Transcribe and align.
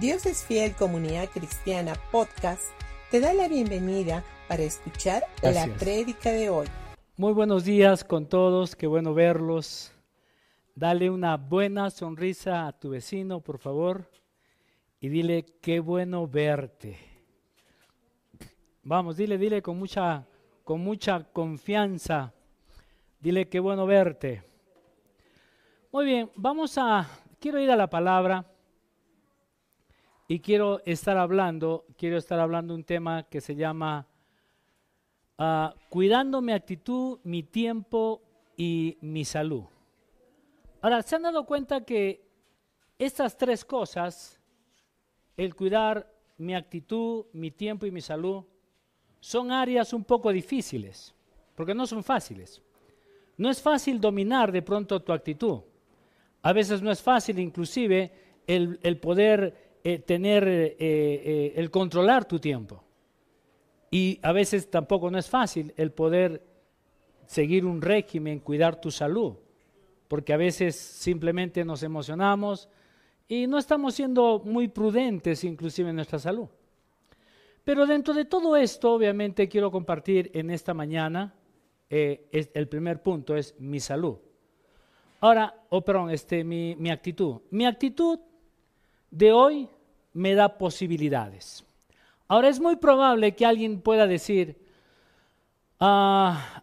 Dios 0.00 0.26
es 0.26 0.44
Fiel 0.44 0.74
Comunidad 0.74 1.30
Cristiana 1.30 1.94
Podcast 2.12 2.64
te 3.10 3.18
da 3.18 3.32
la 3.32 3.48
bienvenida 3.48 4.22
para 4.46 4.62
escuchar 4.62 5.22
la 5.42 5.66
prédica 5.78 6.30
de 6.32 6.50
hoy. 6.50 6.66
Muy 7.16 7.32
buenos 7.32 7.64
días 7.64 8.04
con 8.04 8.26
todos, 8.26 8.76
qué 8.76 8.86
bueno 8.86 9.14
verlos. 9.14 9.90
Dale 10.74 11.08
una 11.08 11.38
buena 11.38 11.88
sonrisa 11.88 12.66
a 12.66 12.72
tu 12.78 12.90
vecino, 12.90 13.40
por 13.40 13.58
favor, 13.58 14.10
y 15.00 15.08
dile, 15.08 15.46
qué 15.62 15.80
bueno 15.80 16.28
verte. 16.28 16.98
Vamos, 18.82 19.16
dile, 19.16 19.38
dile 19.38 19.62
con 19.62 19.78
mucha, 19.78 20.26
con 20.62 20.82
mucha 20.82 21.24
confianza. 21.32 22.34
Dile, 23.18 23.48
qué 23.48 23.60
bueno 23.60 23.86
verte. 23.86 24.42
Muy 25.90 26.04
bien, 26.04 26.30
vamos 26.36 26.76
a, 26.76 27.08
quiero 27.40 27.58
ir 27.58 27.70
a 27.70 27.76
la 27.76 27.88
palabra 27.88 28.44
y 30.28 30.40
quiero 30.40 30.80
estar 30.84 31.16
hablando, 31.16 31.86
quiero 31.96 32.16
estar 32.16 32.40
hablando 32.40 32.74
un 32.74 32.84
tema 32.84 33.24
que 33.24 33.40
se 33.40 33.54
llama 33.54 34.06
Ah, 35.38 35.74
cuidando 35.90 36.40
mi 36.40 36.52
actitud, 36.52 37.18
mi 37.24 37.42
tiempo 37.42 38.22
y 38.56 38.96
mi 39.02 39.24
salud. 39.24 39.64
Ahora, 40.80 41.02
¿se 41.02 41.16
han 41.16 41.22
dado 41.22 41.44
cuenta 41.44 41.84
que 41.84 42.24
estas 42.98 43.36
tres 43.36 43.62
cosas, 43.62 44.40
el 45.36 45.54
cuidar 45.54 46.10
mi 46.38 46.54
actitud, 46.54 47.26
mi 47.34 47.50
tiempo 47.50 47.84
y 47.84 47.90
mi 47.90 48.00
salud, 48.00 48.44
son 49.20 49.52
áreas 49.52 49.92
un 49.92 50.04
poco 50.04 50.32
difíciles, 50.32 51.14
porque 51.54 51.74
no 51.74 51.86
son 51.86 52.02
fáciles. 52.02 52.62
No 53.36 53.50
es 53.50 53.60
fácil 53.60 54.00
dominar 54.00 54.50
de 54.50 54.62
pronto 54.62 55.02
tu 55.02 55.12
actitud. 55.12 55.60
A 56.40 56.54
veces 56.54 56.80
no 56.80 56.90
es 56.90 57.02
fácil 57.02 57.38
inclusive 57.38 58.10
el, 58.46 58.78
el 58.82 58.98
poder 58.98 59.65
eh, 59.88 60.00
tener, 60.00 60.48
eh, 60.48 60.76
eh, 60.80 61.52
el 61.54 61.70
controlar 61.70 62.24
tu 62.24 62.40
tiempo. 62.40 62.82
Y 63.88 64.18
a 64.20 64.32
veces 64.32 64.68
tampoco 64.68 65.12
no 65.12 65.16
es 65.16 65.30
fácil 65.30 65.72
el 65.76 65.92
poder 65.92 66.42
seguir 67.24 67.64
un 67.64 67.80
régimen, 67.80 68.40
cuidar 68.40 68.80
tu 68.80 68.90
salud, 68.90 69.34
porque 70.08 70.32
a 70.32 70.38
veces 70.38 70.74
simplemente 70.74 71.64
nos 71.64 71.84
emocionamos 71.84 72.68
y 73.28 73.46
no 73.46 73.58
estamos 73.58 73.94
siendo 73.94 74.42
muy 74.44 74.66
prudentes 74.66 75.44
inclusive 75.44 75.90
en 75.90 75.94
nuestra 75.94 76.18
salud. 76.18 76.48
Pero 77.62 77.86
dentro 77.86 78.12
de 78.12 78.24
todo 78.24 78.56
esto, 78.56 78.92
obviamente 78.92 79.48
quiero 79.48 79.70
compartir 79.70 80.32
en 80.34 80.50
esta 80.50 80.74
mañana, 80.74 81.32
el 81.88 82.68
primer 82.68 83.04
punto 83.04 83.36
es 83.36 83.54
mi 83.60 83.78
salud. 83.78 84.16
Ahora, 85.20 85.62
oh, 85.68 85.84
perdón, 85.84 86.10
este, 86.10 86.42
mi, 86.42 86.74
mi 86.74 86.90
actitud. 86.90 87.36
Mi 87.50 87.66
actitud 87.66 88.18
de 89.12 89.30
hoy 89.30 89.68
me 90.16 90.34
da 90.34 90.58
posibilidades. 90.58 91.64
Ahora 92.26 92.48
es 92.48 92.58
muy 92.58 92.76
probable 92.76 93.34
que 93.36 93.46
alguien 93.46 93.80
pueda 93.80 94.06
decir, 94.06 94.56
"Ah, 95.78 96.62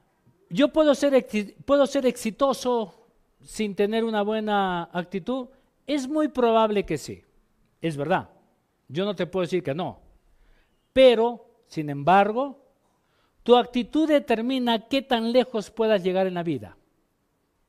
yo 0.49 0.73
puedo 0.73 0.93
ser, 0.95 1.27
puedo 1.65 1.85
ser 1.87 2.05
exitoso 2.05 2.93
sin 3.41 3.75
tener 3.75 4.03
una 4.03 4.21
buena 4.21 4.89
actitud. 4.91 5.47
Es 5.85 6.07
muy 6.07 6.29
probable 6.29 6.85
que 6.85 6.97
sí, 6.97 7.23
es 7.81 7.97
verdad. 7.97 8.29
Yo 8.87 9.05
no 9.05 9.15
te 9.15 9.27
puedo 9.27 9.41
decir 9.41 9.63
que 9.63 9.73
no. 9.73 9.99
Pero, 10.93 11.45
sin 11.67 11.89
embargo, 11.89 12.59
tu 13.43 13.55
actitud 13.55 14.07
determina 14.07 14.87
qué 14.87 15.01
tan 15.01 15.31
lejos 15.31 15.69
puedas 15.71 16.03
llegar 16.03 16.27
en 16.27 16.35
la 16.35 16.43
vida, 16.43 16.77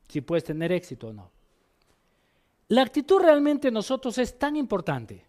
si 0.07 0.21
puedes 0.21 0.43
tener 0.43 0.71
éxito 0.71 1.07
o 1.07 1.13
no. 1.13 1.31
La 2.69 2.81
actitud 2.81 3.19
realmente 3.19 3.67
en 3.67 3.73
nosotros 3.73 4.17
es 4.17 4.39
tan 4.39 4.55
importante. 4.55 5.25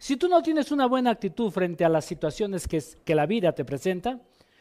Si 0.00 0.16
tú 0.16 0.28
no 0.28 0.42
tienes 0.42 0.72
una 0.72 0.86
buena 0.86 1.10
actitud 1.10 1.50
frente 1.50 1.84
a 1.84 1.90
las 1.90 2.06
situaciones 2.06 2.66
que, 2.66 3.14
la 3.14 3.26
vida 3.26 3.52
te 3.52 3.66
presenta, 3.66 4.18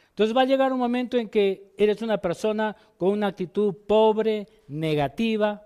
entonces 0.09 0.35
va 0.35 0.41
a 0.41 0.45
llegar 0.45 0.73
un 0.73 0.79
momento 0.79 1.17
en 1.17 1.29
que 1.29 1.71
eres 1.77 2.01
una 2.01 2.17
persona 2.17 2.75
con 2.97 3.11
una 3.11 3.27
actitud 3.27 3.73
pobre, 3.87 4.49
negativa, 4.67 5.65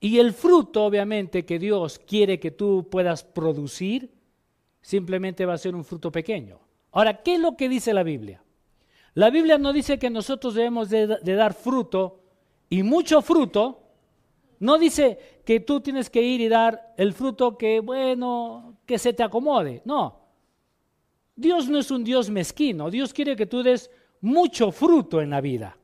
y 0.00 0.18
el 0.18 0.34
fruto, 0.34 0.84
obviamente, 0.84 1.46
que 1.46 1.58
Dios 1.58 1.98
quiere 1.98 2.38
que 2.38 2.50
tú 2.50 2.86
puedas 2.90 3.24
producir, 3.24 4.12
simplemente 4.82 5.46
va 5.46 5.54
a 5.54 5.58
ser 5.58 5.74
un 5.74 5.82
fruto 5.82 6.12
pequeño. 6.12 6.60
Ahora, 6.92 7.22
¿qué 7.22 7.36
es 7.36 7.40
lo 7.40 7.56
que 7.56 7.70
dice 7.70 7.94
la 7.94 8.02
Biblia? 8.02 8.44
La 9.14 9.30
Biblia 9.30 9.56
no 9.56 9.72
dice 9.72 9.98
que 9.98 10.10
nosotros 10.10 10.52
debemos 10.52 10.90
de, 10.90 11.06
de 11.06 11.34
dar 11.34 11.54
fruto 11.54 12.20
y 12.68 12.82
mucho 12.82 13.22
fruto, 13.22 13.80
no 14.60 14.76
dice 14.76 15.37
que 15.48 15.60
tú 15.60 15.80
tienes 15.80 16.10
que 16.10 16.20
ir 16.20 16.42
y 16.42 16.48
dar 16.50 16.92
el 16.98 17.14
fruto 17.14 17.56
que, 17.56 17.80
bueno, 17.80 18.76
que 18.84 18.98
se 18.98 19.14
te 19.14 19.22
acomode. 19.22 19.80
No. 19.86 20.20
Dios 21.34 21.70
no 21.70 21.78
es 21.78 21.90
un 21.90 22.04
Dios 22.04 22.28
mezquino. 22.28 22.90
Dios 22.90 23.14
quiere 23.14 23.34
que 23.34 23.46
tú 23.46 23.62
des 23.62 23.90
mucho 24.20 24.70
fruto 24.70 25.22
en 25.22 25.30
la 25.30 25.40
vida. 25.40 25.74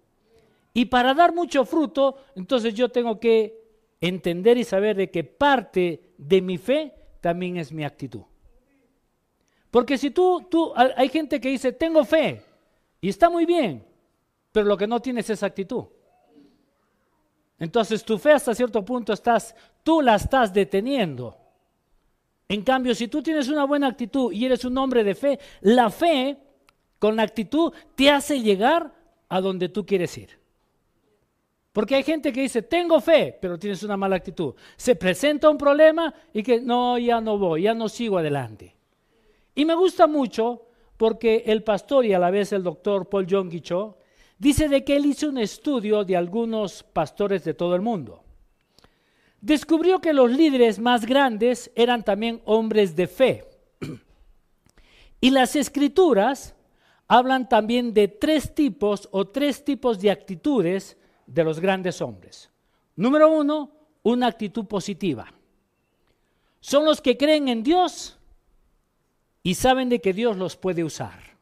Y 0.74 0.84
para 0.84 1.14
dar 1.14 1.34
mucho 1.34 1.64
fruto, 1.64 2.14
entonces 2.36 2.74
yo 2.74 2.90
tengo 2.90 3.18
que 3.18 3.58
entender 4.02 4.58
y 4.58 4.64
saber 4.64 4.98
de 4.98 5.10
que 5.10 5.24
parte 5.24 6.12
de 6.18 6.42
mi 6.42 6.58
fe 6.58 6.92
también 7.22 7.56
es 7.56 7.72
mi 7.72 7.84
actitud. 7.84 8.24
Porque 9.70 9.96
si 9.96 10.10
tú, 10.10 10.46
tú, 10.50 10.74
hay 10.76 11.08
gente 11.08 11.40
que 11.40 11.48
dice, 11.48 11.72
tengo 11.72 12.04
fe, 12.04 12.42
y 13.00 13.08
está 13.08 13.30
muy 13.30 13.46
bien, 13.46 13.82
pero 14.52 14.66
lo 14.66 14.76
que 14.76 14.86
no 14.86 15.00
tienes 15.00 15.30
es 15.30 15.42
actitud. 15.42 15.84
Entonces 17.64 18.04
tu 18.04 18.18
fe 18.18 18.32
hasta 18.32 18.54
cierto 18.54 18.84
punto 18.84 19.14
estás, 19.14 19.54
tú 19.82 20.02
la 20.02 20.16
estás 20.16 20.52
deteniendo. 20.52 21.34
En 22.46 22.60
cambio, 22.60 22.94
si 22.94 23.08
tú 23.08 23.22
tienes 23.22 23.48
una 23.48 23.64
buena 23.64 23.88
actitud 23.88 24.30
y 24.30 24.44
eres 24.44 24.66
un 24.66 24.76
hombre 24.76 25.02
de 25.02 25.14
fe, 25.14 25.38
la 25.62 25.88
fe 25.88 26.36
con 26.98 27.16
la 27.16 27.22
actitud 27.22 27.72
te 27.94 28.10
hace 28.10 28.42
llegar 28.42 28.92
a 29.30 29.40
donde 29.40 29.70
tú 29.70 29.86
quieres 29.86 30.16
ir. 30.18 30.38
Porque 31.72 31.94
hay 31.94 32.02
gente 32.02 32.34
que 32.34 32.42
dice, 32.42 32.60
tengo 32.60 33.00
fe, 33.00 33.34
pero 33.40 33.58
tienes 33.58 33.82
una 33.82 33.96
mala 33.96 34.16
actitud. 34.16 34.54
Se 34.76 34.94
presenta 34.94 35.48
un 35.48 35.56
problema 35.56 36.12
y 36.34 36.42
que 36.42 36.60
no, 36.60 36.98
ya 36.98 37.18
no 37.22 37.38
voy, 37.38 37.62
ya 37.62 37.72
no 37.72 37.88
sigo 37.88 38.18
adelante. 38.18 38.76
Y 39.54 39.64
me 39.64 39.74
gusta 39.74 40.06
mucho 40.06 40.66
porque 40.98 41.44
el 41.46 41.62
pastor 41.62 42.04
y 42.04 42.12
a 42.12 42.18
la 42.18 42.30
vez 42.30 42.52
el 42.52 42.62
doctor 42.62 43.08
Paul 43.08 43.26
John 43.26 43.48
Guichot 43.48 44.03
dice 44.38 44.68
de 44.68 44.84
que 44.84 44.96
él 44.96 45.06
hizo 45.06 45.28
un 45.28 45.38
estudio 45.38 46.04
de 46.04 46.16
algunos 46.16 46.82
pastores 46.82 47.44
de 47.44 47.54
todo 47.54 47.74
el 47.74 47.82
mundo. 47.82 48.22
Descubrió 49.40 50.00
que 50.00 50.12
los 50.12 50.30
líderes 50.30 50.78
más 50.78 51.04
grandes 51.04 51.70
eran 51.74 52.02
también 52.02 52.40
hombres 52.44 52.96
de 52.96 53.06
fe. 53.06 53.44
Y 55.20 55.30
las 55.30 55.56
escrituras 55.56 56.54
hablan 57.08 57.48
también 57.48 57.94
de 57.94 58.08
tres 58.08 58.54
tipos 58.54 59.08
o 59.10 59.26
tres 59.26 59.64
tipos 59.64 60.00
de 60.00 60.10
actitudes 60.10 60.96
de 61.26 61.44
los 61.44 61.60
grandes 61.60 62.00
hombres. 62.00 62.50
Número 62.96 63.30
uno, 63.30 63.70
una 64.02 64.26
actitud 64.26 64.66
positiva. 64.66 65.32
Son 66.60 66.84
los 66.84 67.00
que 67.00 67.16
creen 67.16 67.48
en 67.48 67.62
Dios 67.62 68.18
y 69.42 69.54
saben 69.54 69.88
de 69.88 70.00
que 70.00 70.12
Dios 70.12 70.36
los 70.36 70.56
puede 70.56 70.84
usar. 70.84 71.33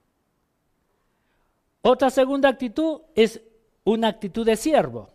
Otra 1.82 2.10
segunda 2.10 2.48
actitud 2.48 3.00
es 3.15 3.43
una 3.84 4.09
actitud 4.09 4.47
de 4.47 4.56
siervo. 4.56 5.10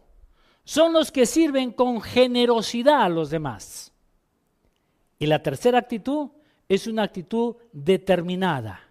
Son 0.66 0.92
los 0.92 1.12
que 1.12 1.26
sirven 1.26 1.72
con 1.72 2.02
generosidad 2.02 3.04
a 3.04 3.10
los 3.10 3.30
demás. 3.30 3.94
Y 5.18 5.26
la 5.26 5.42
tercera 5.42 5.80
actitud 5.80 6.30
es 6.68 6.88
una 6.88 7.04
actitud 7.04 7.56
determinada. 7.72 8.82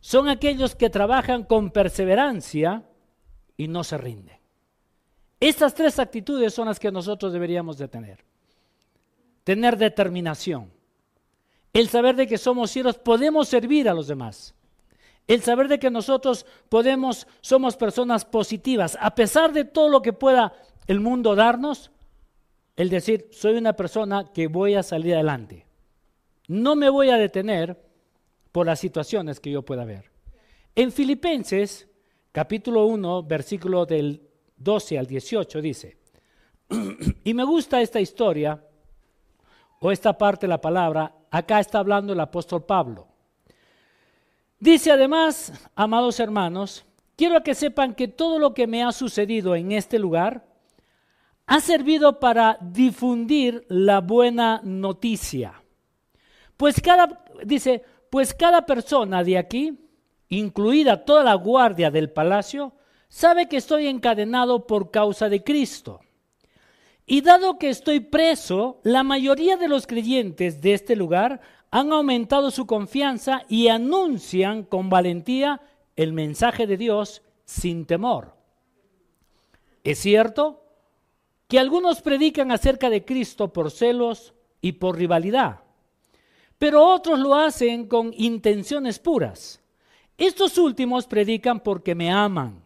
Son 0.00 0.28
aquellos 0.28 0.76
que 0.76 0.90
trabajan 0.90 1.44
con 1.44 1.70
perseverancia 1.70 2.84
y 3.56 3.66
no 3.66 3.82
se 3.82 3.96
rinden. 3.96 4.36
Estas 5.40 5.74
tres 5.74 5.98
actitudes 5.98 6.52
son 6.52 6.68
las 6.68 6.78
que 6.78 6.92
nosotros 6.92 7.32
deberíamos 7.32 7.78
de 7.78 7.88
tener. 7.88 8.24
Tener 9.42 9.76
determinación. 9.76 10.70
El 11.72 11.88
saber 11.88 12.16
de 12.16 12.26
que 12.26 12.38
somos 12.38 12.70
siervos, 12.70 12.98
podemos 12.98 13.48
servir 13.48 13.88
a 13.88 13.94
los 13.94 14.06
demás. 14.06 14.54
El 15.26 15.42
saber 15.42 15.68
de 15.68 15.78
que 15.78 15.90
nosotros 15.90 16.46
podemos, 16.68 17.26
somos 17.40 17.76
personas 17.76 18.24
positivas, 18.24 18.96
a 19.00 19.14
pesar 19.14 19.52
de 19.52 19.64
todo 19.64 19.88
lo 19.88 20.02
que 20.02 20.12
pueda 20.12 20.52
el 20.86 21.00
mundo 21.00 21.34
darnos, 21.34 21.90
el 22.76 22.90
decir, 22.90 23.28
soy 23.32 23.56
una 23.56 23.72
persona 23.72 24.32
que 24.32 24.46
voy 24.46 24.74
a 24.74 24.82
salir 24.82 25.14
adelante. 25.14 25.66
No 26.46 26.76
me 26.76 26.88
voy 26.88 27.10
a 27.10 27.16
detener 27.16 27.80
por 28.52 28.66
las 28.66 28.78
situaciones 28.78 29.40
que 29.40 29.50
yo 29.50 29.62
pueda 29.62 29.84
ver. 29.84 30.10
En 30.74 30.92
Filipenses, 30.92 31.88
capítulo 32.32 32.86
1, 32.86 33.22
versículo 33.24 33.86
del 33.86 34.22
12 34.56 34.98
al 34.98 35.06
18, 35.06 35.60
dice, 35.60 35.96
y 37.24 37.34
me 37.34 37.44
gusta 37.44 37.80
esta 37.80 38.00
historia, 38.00 38.62
o 39.80 39.90
esta 39.90 40.16
parte 40.16 40.46
de 40.46 40.50
la 40.50 40.60
palabra, 40.60 41.14
acá 41.30 41.60
está 41.60 41.78
hablando 41.78 42.12
el 42.12 42.20
apóstol 42.20 42.64
Pablo. 42.64 43.08
Dice 44.58 44.90
además, 44.90 45.52
amados 45.74 46.18
hermanos, 46.18 46.84
quiero 47.14 47.42
que 47.42 47.54
sepan 47.54 47.94
que 47.94 48.08
todo 48.08 48.38
lo 48.38 48.54
que 48.54 48.66
me 48.66 48.82
ha 48.82 48.92
sucedido 48.92 49.54
en 49.54 49.72
este 49.72 49.98
lugar 49.98 50.46
ha 51.46 51.60
servido 51.60 52.18
para 52.18 52.58
difundir 52.60 53.66
la 53.68 54.00
buena 54.00 54.60
noticia. 54.64 55.62
Pues 56.56 56.80
cada, 56.80 57.24
dice, 57.44 57.84
pues 58.10 58.32
cada 58.32 58.64
persona 58.64 59.22
de 59.22 59.36
aquí, 59.36 59.78
incluida 60.30 61.04
toda 61.04 61.22
la 61.22 61.34
guardia 61.34 61.90
del 61.90 62.10
palacio, 62.10 62.72
sabe 63.08 63.48
que 63.48 63.58
estoy 63.58 63.86
encadenado 63.86 64.66
por 64.66 64.90
causa 64.90 65.28
de 65.28 65.44
Cristo. 65.44 66.00
Y 67.04 67.20
dado 67.20 67.58
que 67.58 67.68
estoy 67.68 68.00
preso, 68.00 68.80
la 68.82 69.04
mayoría 69.04 69.56
de 69.56 69.68
los 69.68 69.86
creyentes 69.86 70.60
de 70.60 70.74
este 70.74 70.96
lugar 70.96 71.40
han 71.70 71.92
aumentado 71.92 72.50
su 72.50 72.66
confianza 72.66 73.42
y 73.48 73.68
anuncian 73.68 74.62
con 74.62 74.88
valentía 74.88 75.60
el 75.96 76.12
mensaje 76.12 76.66
de 76.66 76.76
Dios 76.76 77.22
sin 77.44 77.86
temor. 77.86 78.34
Es 79.84 79.98
cierto 79.98 80.62
que 81.48 81.58
algunos 81.58 82.02
predican 82.02 82.50
acerca 82.50 82.90
de 82.90 83.04
Cristo 83.04 83.52
por 83.52 83.70
celos 83.70 84.34
y 84.60 84.72
por 84.72 84.96
rivalidad, 84.96 85.60
pero 86.58 86.84
otros 86.84 87.18
lo 87.18 87.34
hacen 87.34 87.86
con 87.86 88.12
intenciones 88.16 88.98
puras. 88.98 89.60
Estos 90.18 90.58
últimos 90.58 91.06
predican 91.06 91.60
porque 91.60 91.94
me 91.94 92.10
aman, 92.10 92.62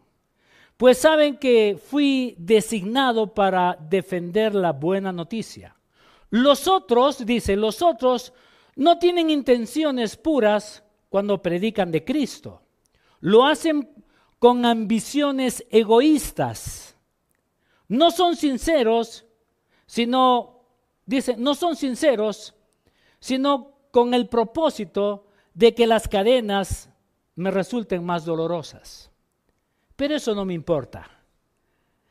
pues 0.76 0.99
saben 0.99 1.37
que 1.37 1.79
fui 1.82 2.35
designado 2.38 3.35
para 3.35 3.76
defender 3.91 4.55
la 4.55 4.73
buena 4.73 5.12
noticia. 5.12 5.76
Los 6.31 6.69
otros, 6.69 7.26
dice, 7.26 7.56
los 7.56 7.82
otros 7.82 8.32
no 8.81 8.99
tienen 8.99 9.29
intenciones 9.29 10.17
puras 10.17 10.82
cuando 11.11 11.43
predican 11.43 11.93
de 11.93 12.03
Cristo. 12.03 12.62
Lo 13.21 13.44
hacen 13.44 13.91
con 14.38 14.65
ambiciones 14.65 15.67
egoístas. 15.69 16.97
No 17.88 18.11
son 18.11 18.37
sinceros, 18.37 19.27
sino, 19.85 20.65
dice, 21.05 21.37
no 21.37 21.55
son 21.55 21.77
sinceros, 21.77 22.55
sino 23.19 23.73
con 23.91 24.15
el 24.15 24.29
propósito 24.31 25.27
de 25.53 25.75
que 25.75 25.87
las 25.87 26.09
cadenas 26.09 26.88
me 27.35 27.50
resulten 27.50 28.03
más 28.03 28.25
dolorosas. 28.25 29.11
Pero 29.94 30.17
eso 30.17 30.35
no 30.35 30.47
me 30.47 30.55
importa. 30.55 31.06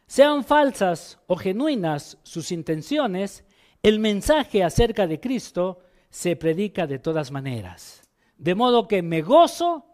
Sean 0.06 0.44
falsas 0.44 1.18
o 1.26 1.36
genuinas 1.36 2.20
sus 2.22 2.52
intenciones, 2.52 3.44
el 3.82 3.98
mensaje 3.98 4.64
acerca 4.64 5.08
de 5.08 5.20
Cristo 5.20 5.80
se 6.10 6.36
predica 6.36 6.88
de 6.88 7.00
todas 7.00 7.32
maneras. 7.32 8.02
De 8.38 8.56
modo 8.56 8.88
que 8.88 9.02
me 9.02 9.22
gozo 9.22 9.86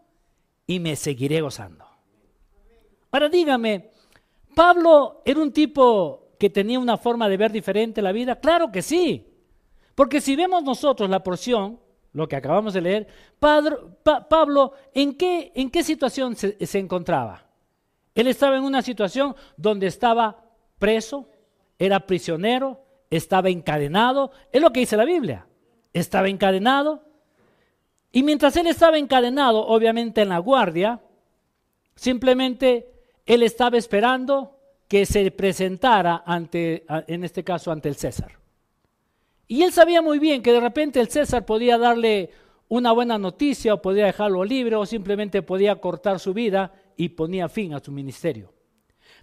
y 0.66 0.80
me 0.80 0.96
seguiré 0.96 1.40
gozando. 1.40 1.84
Ahora 3.10 3.28
dígame, 3.28 3.90
¿Pablo 4.54 5.20
era 5.24 5.40
un 5.40 5.52
tipo 5.52 6.30
que 6.38 6.50
tenía 6.50 6.78
una 6.78 6.96
forma 6.96 7.28
de 7.28 7.36
ver 7.36 7.52
diferente 7.52 8.00
la 8.00 8.12
vida? 8.12 8.40
Claro 8.40 8.72
que 8.72 8.82
sí. 8.82 9.26
Porque 9.94 10.20
si 10.20 10.36
vemos 10.36 10.62
nosotros 10.62 11.10
la 11.10 11.22
porción, 11.22 11.78
lo 12.12 12.26
que 12.26 12.36
acabamos 12.36 12.72
de 12.72 12.80
leer, 12.80 13.06
Pablo, 13.38 14.72
¿en 14.94 15.14
qué, 15.14 15.52
¿en 15.54 15.70
qué 15.70 15.82
situación 15.82 16.36
se, 16.36 16.64
se 16.64 16.78
encontraba? 16.78 17.46
Él 18.14 18.28
estaba 18.28 18.56
en 18.56 18.64
una 18.64 18.80
situación 18.80 19.36
donde 19.58 19.86
estaba 19.86 20.44
preso, 20.78 21.28
era 21.78 22.00
prisionero, 22.06 22.82
estaba 23.10 23.50
encadenado. 23.50 24.30
Es 24.50 24.62
lo 24.62 24.72
que 24.72 24.80
dice 24.80 24.96
la 24.96 25.04
Biblia. 25.04 25.46
Estaba 25.98 26.28
encadenado. 26.28 27.02
Y 28.12 28.22
mientras 28.22 28.54
él 28.56 28.66
estaba 28.66 28.98
encadenado, 28.98 29.66
obviamente 29.66 30.20
en 30.20 30.28
la 30.28 30.38
guardia, 30.38 31.00
simplemente 31.94 32.90
él 33.24 33.42
estaba 33.42 33.78
esperando 33.78 34.58
que 34.88 35.06
se 35.06 35.30
presentara 35.30 36.22
ante, 36.26 36.84
en 37.06 37.24
este 37.24 37.42
caso, 37.42 37.72
ante 37.72 37.88
el 37.88 37.96
César. 37.96 38.32
Y 39.48 39.62
él 39.62 39.72
sabía 39.72 40.02
muy 40.02 40.18
bien 40.18 40.42
que 40.42 40.52
de 40.52 40.60
repente 40.60 41.00
el 41.00 41.08
César 41.08 41.46
podía 41.46 41.78
darle 41.78 42.30
una 42.68 42.92
buena 42.92 43.16
noticia 43.16 43.72
o 43.72 43.80
podía 43.80 44.04
dejarlo 44.04 44.44
libre 44.44 44.76
o 44.76 44.84
simplemente 44.84 45.40
podía 45.40 45.76
cortar 45.76 46.18
su 46.18 46.34
vida 46.34 46.74
y 46.96 47.08
ponía 47.08 47.48
fin 47.48 47.72
a 47.72 47.80
su 47.80 47.90
ministerio. 47.90 48.52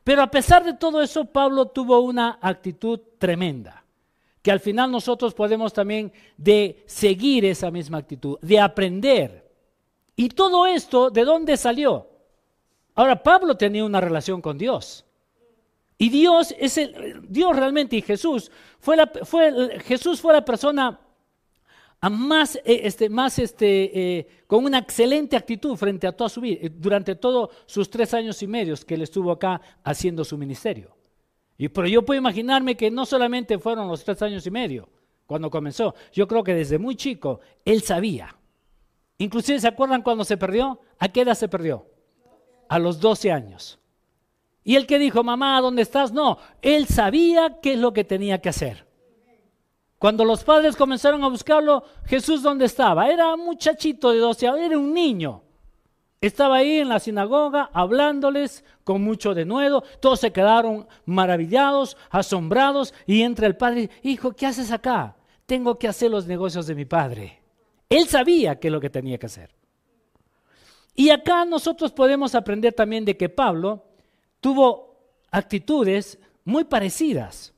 Pero 0.04 0.24
a 0.24 0.32
pesar 0.32 0.64
de 0.64 0.74
todo 0.74 1.04
eso, 1.04 1.26
Pablo 1.26 1.68
tuvo 1.68 2.00
una 2.00 2.40
actitud 2.42 3.00
tremenda, 3.20 3.83
que 4.44 4.52
al 4.52 4.60
final 4.60 4.92
nosotros 4.92 5.34
podemos 5.34 5.72
también 5.74 6.12
de 6.38 6.84
seguir 6.86 7.46
esa 7.46 7.72
misma 7.72 7.98
actitud, 7.98 8.38
de 8.42 8.60
aprender. 8.60 9.50
Y 10.18 10.30
todo 10.30 10.68
esto, 10.68 11.10
¿de 11.10 11.24
dónde 11.24 11.58
salió? 11.58 12.10
Ahora, 12.94 13.24
Pablo 13.24 13.56
tenía 13.56 13.86
una 13.86 14.02
relación 14.02 14.42
con 14.42 14.58
Dios. 14.58 15.06
Y 15.98 16.10
Dios 16.10 16.54
es 16.60 16.78
el, 16.78 17.22
Dios 17.30 17.56
realmente 17.56 17.96
y 17.96 18.02
Jesús 18.02 18.52
fue 18.80 18.98
la, 18.98 19.08
fue, 19.24 19.80
Jesús 19.80 20.20
fue 20.20 20.34
la 20.34 20.44
persona 20.44 21.00
más, 22.10 22.58
eh, 22.58 22.82
este, 22.84 23.10
más 23.10 23.40
este, 23.40 24.18
eh, 24.18 24.28
con 24.46 24.66
una 24.66 24.80
excelente 24.80 25.38
actitud 25.38 25.78
frente 25.78 26.06
a 26.06 26.12
toda 26.12 26.30
su 26.30 26.42
vida, 26.42 26.60
eh, 26.62 26.70
durante 26.70 27.16
todos 27.16 27.50
sus 27.66 27.90
tres 27.90 28.14
años 28.14 28.44
y 28.44 28.48
medio 28.48 28.76
que 28.86 28.96
él 28.96 29.04
estuvo 29.04 29.32
acá 29.32 29.62
haciendo 29.84 30.26
su 30.26 30.38
ministerio. 30.38 30.94
Y, 31.58 31.70
pero 31.70 31.88
yo 31.88 32.04
puedo 32.04 32.18
imaginarme 32.18 32.76
que 32.76 32.90
no 32.90 33.06
solamente 33.06 33.60
fueron 33.60 33.88
los 33.88 34.04
tres 34.04 34.22
años 34.22 34.46
y 34.46 34.52
medio 34.52 34.90
cuando 35.26 35.50
comenzó, 35.50 35.96
yo 36.12 36.28
creo 36.28 36.44
que 36.44 36.54
desde 36.54 36.78
muy 36.78 36.96
chico 36.96 37.40
él 37.66 37.82
sabía. 37.82 38.36
Inclusive, 39.18 39.60
¿se 39.60 39.68
acuerdan 39.68 40.02
cuando 40.02 40.26
se 40.26 40.38
perdió? 40.38 40.80
¿A 41.00 41.10
qué 41.10 41.22
edad 41.22 41.36
se 41.36 41.48
perdió? 41.48 41.88
A 42.68 42.80
los 42.80 43.00
12 43.00 43.32
años. 43.32 43.80
Y 44.64 44.76
el 44.76 44.88
que 44.88 45.00
dijo, 45.00 45.24
mamá, 45.24 45.60
¿dónde 45.62 45.82
estás? 45.82 46.12
No, 46.12 46.38
él 46.62 46.88
sabía 46.88 47.60
qué 47.62 47.74
es 47.74 47.80
lo 47.80 47.94
que 47.94 48.04
tenía 48.04 48.42
que 48.42 48.50
hacer. 48.50 48.86
Cuando 50.00 50.26
los 50.26 50.44
padres 50.44 50.76
comenzaron 50.76 51.24
a 51.24 51.30
buscarlo, 51.30 51.84
Jesús 52.06 52.44
dónde 52.44 52.66
estaba? 52.66 53.10
Era 53.10 53.34
un 53.34 53.46
muchachito 53.46 54.12
de 54.12 54.20
12 54.20 54.48
años, 54.48 54.60
era 54.60 54.78
un 54.78 54.94
niño. 54.94 55.42
Estaba 56.24 56.56
ahí 56.56 56.80
en 56.80 56.88
la 56.88 57.02
sinagoga 57.02 57.70
hablándoles 57.74 58.64
con 58.86 59.04
mucho 59.04 59.34
denuedo. 59.34 59.84
Todos 60.00 60.22
se 60.22 60.32
quedaron 60.32 60.88
maravillados, 61.06 61.98
asombrados. 62.10 62.94
Y 63.06 63.24
entra 63.24 63.46
el 63.46 63.58
padre, 63.58 63.90
hijo, 64.04 64.32
¿qué 64.32 64.46
haces 64.46 64.72
acá? 64.72 65.18
Tengo 65.46 65.78
que 65.78 65.90
hacer 65.90 66.10
los 66.10 66.26
negocios 66.26 66.66
de 66.66 66.76
mi 66.76 66.86
padre. 66.86 67.42
Él 67.90 68.08
sabía 68.08 68.58
qué 68.58 68.70
es 68.70 68.72
lo 68.72 68.80
que 68.80 68.90
tenía 68.90 69.18
que 69.18 69.26
hacer. 69.26 69.50
Y 70.96 71.10
acá 71.10 71.44
nosotros 71.44 71.92
podemos 71.92 72.36
aprender 72.36 72.72
también 72.72 73.04
de 73.04 73.18
que 73.18 73.28
Pablo 73.28 73.84
tuvo 74.40 74.96
actitudes 75.30 76.18
muy 76.46 76.64
parecidas 76.64 77.54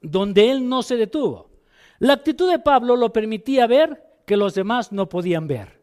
donde 0.00 0.50
él 0.50 0.66
no 0.66 0.82
se 0.82 0.96
detuvo. 0.96 1.50
La 1.98 2.14
actitud 2.14 2.50
de 2.50 2.58
Pablo 2.58 2.96
lo 2.96 3.12
permitía 3.12 3.66
ver 3.66 4.02
que 4.24 4.38
los 4.38 4.54
demás 4.54 4.92
no 4.92 5.10
podían 5.10 5.46
ver. 5.46 5.77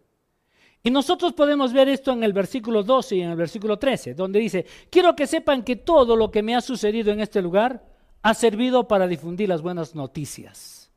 Y 0.85 0.91
nosotros 0.91 1.33
podemos 1.33 1.73
ver 1.73 1.89
esto 1.89 2.11
en 2.11 2.23
el 2.23 2.31
versículo 2.31 2.83
12 2.83 3.15
y 3.15 3.21
en 3.23 3.31
el 3.31 3.35
versículo 3.35 3.79
13, 3.79 4.13
donde 4.13 4.37
dice, 4.37 4.67
quiero 4.91 5.15
que 5.15 5.25
sepan 5.25 5.63
que 5.63 5.77
todo 5.77 6.15
lo 6.15 6.29
que 6.29 6.43
me 6.43 6.55
ha 6.55 6.61
sucedido 6.61 7.11
en 7.11 7.21
este 7.21 7.41
lugar 7.41 7.83
ha 8.21 8.35
servido 8.35 8.87
para 8.87 9.07
difundir 9.07 9.49
las 9.49 9.63
buenas 9.63 9.95
noticias. 9.95 10.91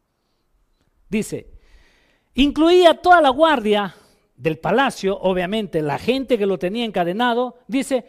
Dice, 1.08 1.46
incluía 2.34 3.00
toda 3.00 3.22
la 3.22 3.30
guardia 3.30 3.94
del 4.36 4.58
palacio, 4.58 5.18
obviamente 5.18 5.80
la 5.80 5.98
gente 5.98 6.36
que 6.36 6.44
lo 6.44 6.58
tenía 6.58 6.84
encadenado, 6.84 7.56
dice, 7.66 8.04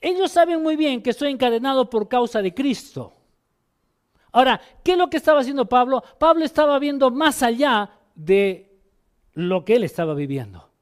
ellos 0.00 0.32
saben 0.32 0.62
muy 0.62 0.74
bien 0.74 1.02
que 1.02 1.10
estoy 1.10 1.32
encadenado 1.32 1.90
por 1.90 2.08
causa 2.08 2.40
de 2.40 2.54
Cristo. 2.54 3.12
Ahora, 4.32 4.58
¿qué 4.82 4.92
es 4.92 4.98
lo 4.98 5.10
que 5.10 5.18
estaba 5.18 5.40
haciendo 5.40 5.68
Pablo? 5.68 6.02
Pablo 6.18 6.46
estaba 6.46 6.78
viendo 6.78 7.10
más 7.10 7.42
allá 7.42 7.90
de 8.14 8.80
lo 9.34 9.66
que 9.66 9.76
él 9.76 9.84
estaba 9.84 10.14
viviendo. 10.14 10.72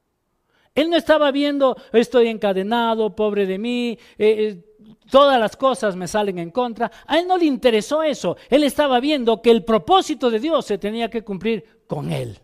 Él 0.75 0.89
no 0.89 0.97
estaba 0.97 1.31
viendo, 1.31 1.77
estoy 1.91 2.27
encadenado, 2.27 3.15
pobre 3.15 3.45
de 3.45 3.59
mí, 3.59 3.91
eh, 3.91 3.97
eh, 4.17 4.73
todas 5.09 5.39
las 5.39 5.55
cosas 5.55 5.95
me 5.95 6.07
salen 6.07 6.39
en 6.39 6.49
contra. 6.49 6.91
A 7.05 7.19
él 7.19 7.27
no 7.27 7.37
le 7.37 7.45
interesó 7.45 8.01
eso. 8.01 8.37
Él 8.49 8.63
estaba 8.63 8.99
viendo 8.99 9.41
que 9.41 9.51
el 9.51 9.63
propósito 9.63 10.31
de 10.31 10.39
Dios 10.39 10.65
se 10.65 10.79
tenía 10.79 11.09
que 11.09 11.23
cumplir 11.23 11.83
con 11.85 12.11
él. 12.11 12.39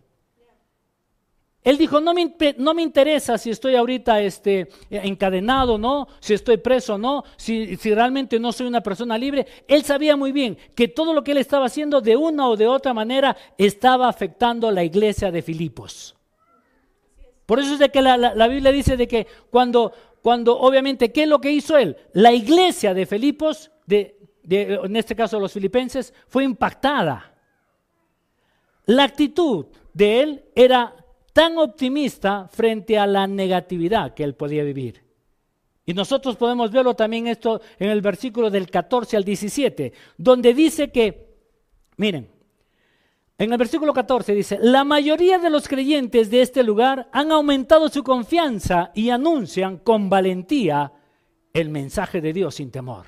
Él 1.64 1.78
dijo, 1.78 2.00
no 2.00 2.14
me, 2.14 2.82
interesa 2.82 3.38
si 3.38 3.50
estoy 3.50 3.76
ahorita 3.76 4.22
este, 4.22 4.70
encadenado, 4.90 5.78
¿no? 5.78 6.08
Si 6.20 6.34
estoy 6.34 6.58
preso, 6.58 6.98
¿no? 6.98 7.24
Si, 7.36 7.76
si, 7.76 7.94
realmente 7.94 8.40
no 8.40 8.54
soy 8.54 8.68
una 8.68 8.82
persona 8.82 9.18
libre. 9.18 9.46
Él 9.68 9.84
sabía 9.84 10.16
muy 10.16 10.32
bien 10.32 10.58
que 10.74 10.88
todo 10.88 11.14
lo 11.14 11.24
que 11.24 11.32
él 11.32 11.38
estaba 11.38 11.66
haciendo 11.66 12.00
de 12.00 12.16
una 12.16 12.48
o 12.48 12.56
de 12.56 12.68
otra 12.68 12.94
manera 12.94 13.36
estaba 13.58 14.08
afectando 14.08 14.70
a 14.70 14.72
la 14.72 14.84
iglesia 14.84 15.32
de 15.32 15.42
Filipos. 15.42 16.16
Por 17.50 17.60
eso 17.60 17.74
es 17.74 17.80
de 17.80 17.90
que 17.90 18.04
la, 18.04 18.16
la, 18.16 18.48
Biblia 18.48 18.72
dice 18.72 18.96
de 18.96 19.08
que 19.08 19.26
cuando, 19.50 19.92
cuando 20.22 20.56
obviamente, 20.60 21.12
¿qué 21.12 21.24
es 21.24 21.28
lo 21.28 21.42
que 21.42 21.52
hizo 21.52 21.80
él? 21.80 21.98
La 22.14 22.32
iglesia 22.32 22.94
de 22.94 23.08
Filipos, 23.08 23.72
de, 23.88 24.20
de, 24.44 24.80
en 24.84 24.96
este 24.96 25.16
caso 25.16 25.40
los 25.40 25.52
filipenses, 25.52 26.14
fue 26.28 26.44
impactada. 26.44 27.34
La 28.86 29.06
actitud 29.06 29.66
de 29.92 30.22
él 30.22 30.46
era 30.54 30.94
tan 31.34 31.58
optimista 31.58 32.48
frente 32.52 33.00
a 33.00 33.08
la 33.08 33.26
negatividad 33.26 34.14
que 34.14 34.26
él 34.26 34.36
podía 34.36 34.64
vivir. 34.64 35.04
Y 35.88 35.96
nosotros 35.96 36.36
podemos 36.36 36.70
verlo 36.70 36.94
también 36.94 37.26
esto 37.26 37.62
en 37.80 37.90
el 37.90 38.02
versículo 38.02 38.52
del 38.52 38.70
14 38.70 39.18
al 39.18 39.24
17, 39.24 39.92
donde 40.20 40.54
dice 40.54 40.92
que, 40.92 41.34
miren, 41.98 42.30
En 43.40 43.54
el 43.54 43.58
versículo 43.58 43.94
14 43.94 44.36
dice, 44.36 44.60
la 44.62 44.84
mayoría 44.84 45.40
de 45.40 45.50
los 45.50 45.70
creyentes 45.70 46.30
de 46.30 46.42
este 46.42 46.62
lugar 46.62 47.08
han 47.14 47.32
aumentado 47.32 47.88
su 47.88 48.04
confianza 48.04 48.92
y 48.94 49.12
anuncian 49.12 49.78
con 49.78 50.10
valentía 50.10 50.92
el 51.54 51.70
mensaje 51.70 52.20
de 52.20 52.34
Dios 52.34 52.56
sin 52.56 52.70
temor. 52.70 53.06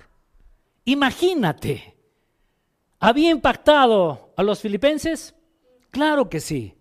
Imagínate, 0.85 1.97
¿había 2.97 3.29
impactado 3.29 4.33
a 4.38 4.43
los 4.43 4.61
filipenses? 4.61 5.35
Claro 5.89 6.29
que 6.29 6.39
sí. 6.39 6.75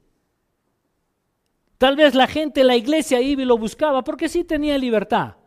Tal 1.76 1.97
vez 1.97 2.14
la 2.14 2.28
gente, 2.28 2.62
la 2.62 2.76
iglesia 2.76 3.21
iba 3.21 3.42
y 3.42 3.47
lo 3.47 3.59
buscaba 3.59 4.04
porque 4.04 4.28
sí 4.28 4.45
tenía 4.45 4.78
libertad. 4.78 5.38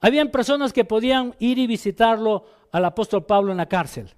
Habían 0.00 0.32
personas 0.32 0.72
que 0.72 0.84
podían 0.84 1.36
ir 1.38 1.58
y 1.58 1.68
visitarlo 1.68 2.44
al 2.72 2.84
apóstol 2.86 3.24
Pablo 3.24 3.52
en 3.52 3.58
la 3.58 3.68
cárcel. 3.68 4.15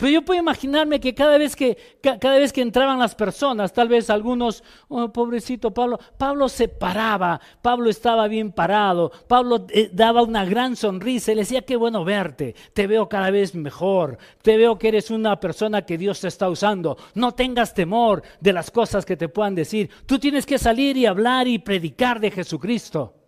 Pero 0.00 0.12
yo 0.12 0.22
puedo 0.22 0.40
imaginarme 0.40 0.98
que 0.98 1.14
cada 1.14 1.36
vez 1.36 1.54
que, 1.54 1.76
cada 2.00 2.38
vez 2.38 2.54
que 2.54 2.62
entraban 2.62 2.98
las 2.98 3.14
personas, 3.14 3.74
tal 3.74 3.88
vez 3.88 4.08
algunos, 4.08 4.64
oh, 4.88 5.12
pobrecito 5.12 5.74
Pablo, 5.74 6.00
Pablo 6.16 6.48
se 6.48 6.68
paraba, 6.68 7.38
Pablo 7.60 7.90
estaba 7.90 8.26
bien 8.26 8.50
parado, 8.50 9.12
Pablo 9.28 9.66
eh, 9.68 9.90
daba 9.92 10.22
una 10.22 10.46
gran 10.46 10.74
sonrisa 10.74 11.32
le 11.34 11.42
decía, 11.42 11.62
qué 11.62 11.76
bueno 11.76 12.02
verte, 12.02 12.54
te 12.72 12.86
veo 12.86 13.10
cada 13.10 13.30
vez 13.30 13.54
mejor, 13.54 14.16
te 14.40 14.56
veo 14.56 14.78
que 14.78 14.88
eres 14.88 15.10
una 15.10 15.38
persona 15.38 15.82
que 15.82 15.98
Dios 15.98 16.20
te 16.20 16.28
está 16.28 16.48
usando, 16.48 16.96
no 17.14 17.32
tengas 17.32 17.74
temor 17.74 18.22
de 18.40 18.54
las 18.54 18.70
cosas 18.70 19.04
que 19.04 19.18
te 19.18 19.28
puedan 19.28 19.54
decir, 19.54 19.90
tú 20.06 20.18
tienes 20.18 20.46
que 20.46 20.58
salir 20.58 20.96
y 20.96 21.04
hablar 21.04 21.46
y 21.46 21.58
predicar 21.58 22.20
de 22.20 22.30
Jesucristo. 22.30 23.19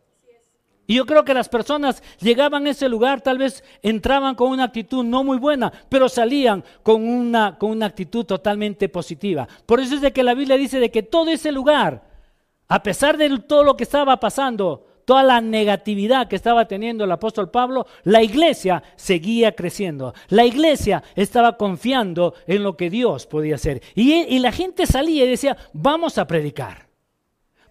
Y 0.92 0.96
yo 0.96 1.06
creo 1.06 1.24
que 1.24 1.32
las 1.32 1.48
personas 1.48 2.02
llegaban 2.20 2.66
a 2.66 2.70
ese 2.70 2.86
lugar, 2.86 3.22
tal 3.22 3.38
vez 3.38 3.64
entraban 3.80 4.34
con 4.34 4.50
una 4.50 4.64
actitud 4.64 5.02
no 5.02 5.24
muy 5.24 5.38
buena, 5.38 5.72
pero 5.88 6.06
salían 6.06 6.62
con 6.82 7.08
una, 7.08 7.56
con 7.56 7.70
una 7.70 7.86
actitud 7.86 8.26
totalmente 8.26 8.90
positiva. 8.90 9.48
Por 9.64 9.80
eso 9.80 9.94
es 9.94 10.02
de 10.02 10.12
que 10.12 10.22
la 10.22 10.34
Biblia 10.34 10.58
dice 10.58 10.80
de 10.80 10.90
que 10.90 11.02
todo 11.02 11.30
ese 11.30 11.50
lugar, 11.50 12.02
a 12.68 12.82
pesar 12.82 13.16
de 13.16 13.38
todo 13.38 13.64
lo 13.64 13.74
que 13.74 13.84
estaba 13.84 14.20
pasando, 14.20 14.86
toda 15.06 15.22
la 15.22 15.40
negatividad 15.40 16.28
que 16.28 16.36
estaba 16.36 16.68
teniendo 16.68 17.04
el 17.04 17.12
apóstol 17.12 17.50
Pablo, 17.50 17.86
la 18.02 18.22
iglesia 18.22 18.82
seguía 18.96 19.52
creciendo. 19.52 20.12
La 20.28 20.44
iglesia 20.44 21.02
estaba 21.14 21.56
confiando 21.56 22.34
en 22.46 22.62
lo 22.62 22.76
que 22.76 22.90
Dios 22.90 23.26
podía 23.26 23.54
hacer. 23.54 23.80
Y, 23.94 24.12
y 24.12 24.40
la 24.40 24.52
gente 24.52 24.84
salía 24.84 25.24
y 25.24 25.30
decía, 25.30 25.56
vamos 25.72 26.18
a 26.18 26.26
predicar. 26.26 26.91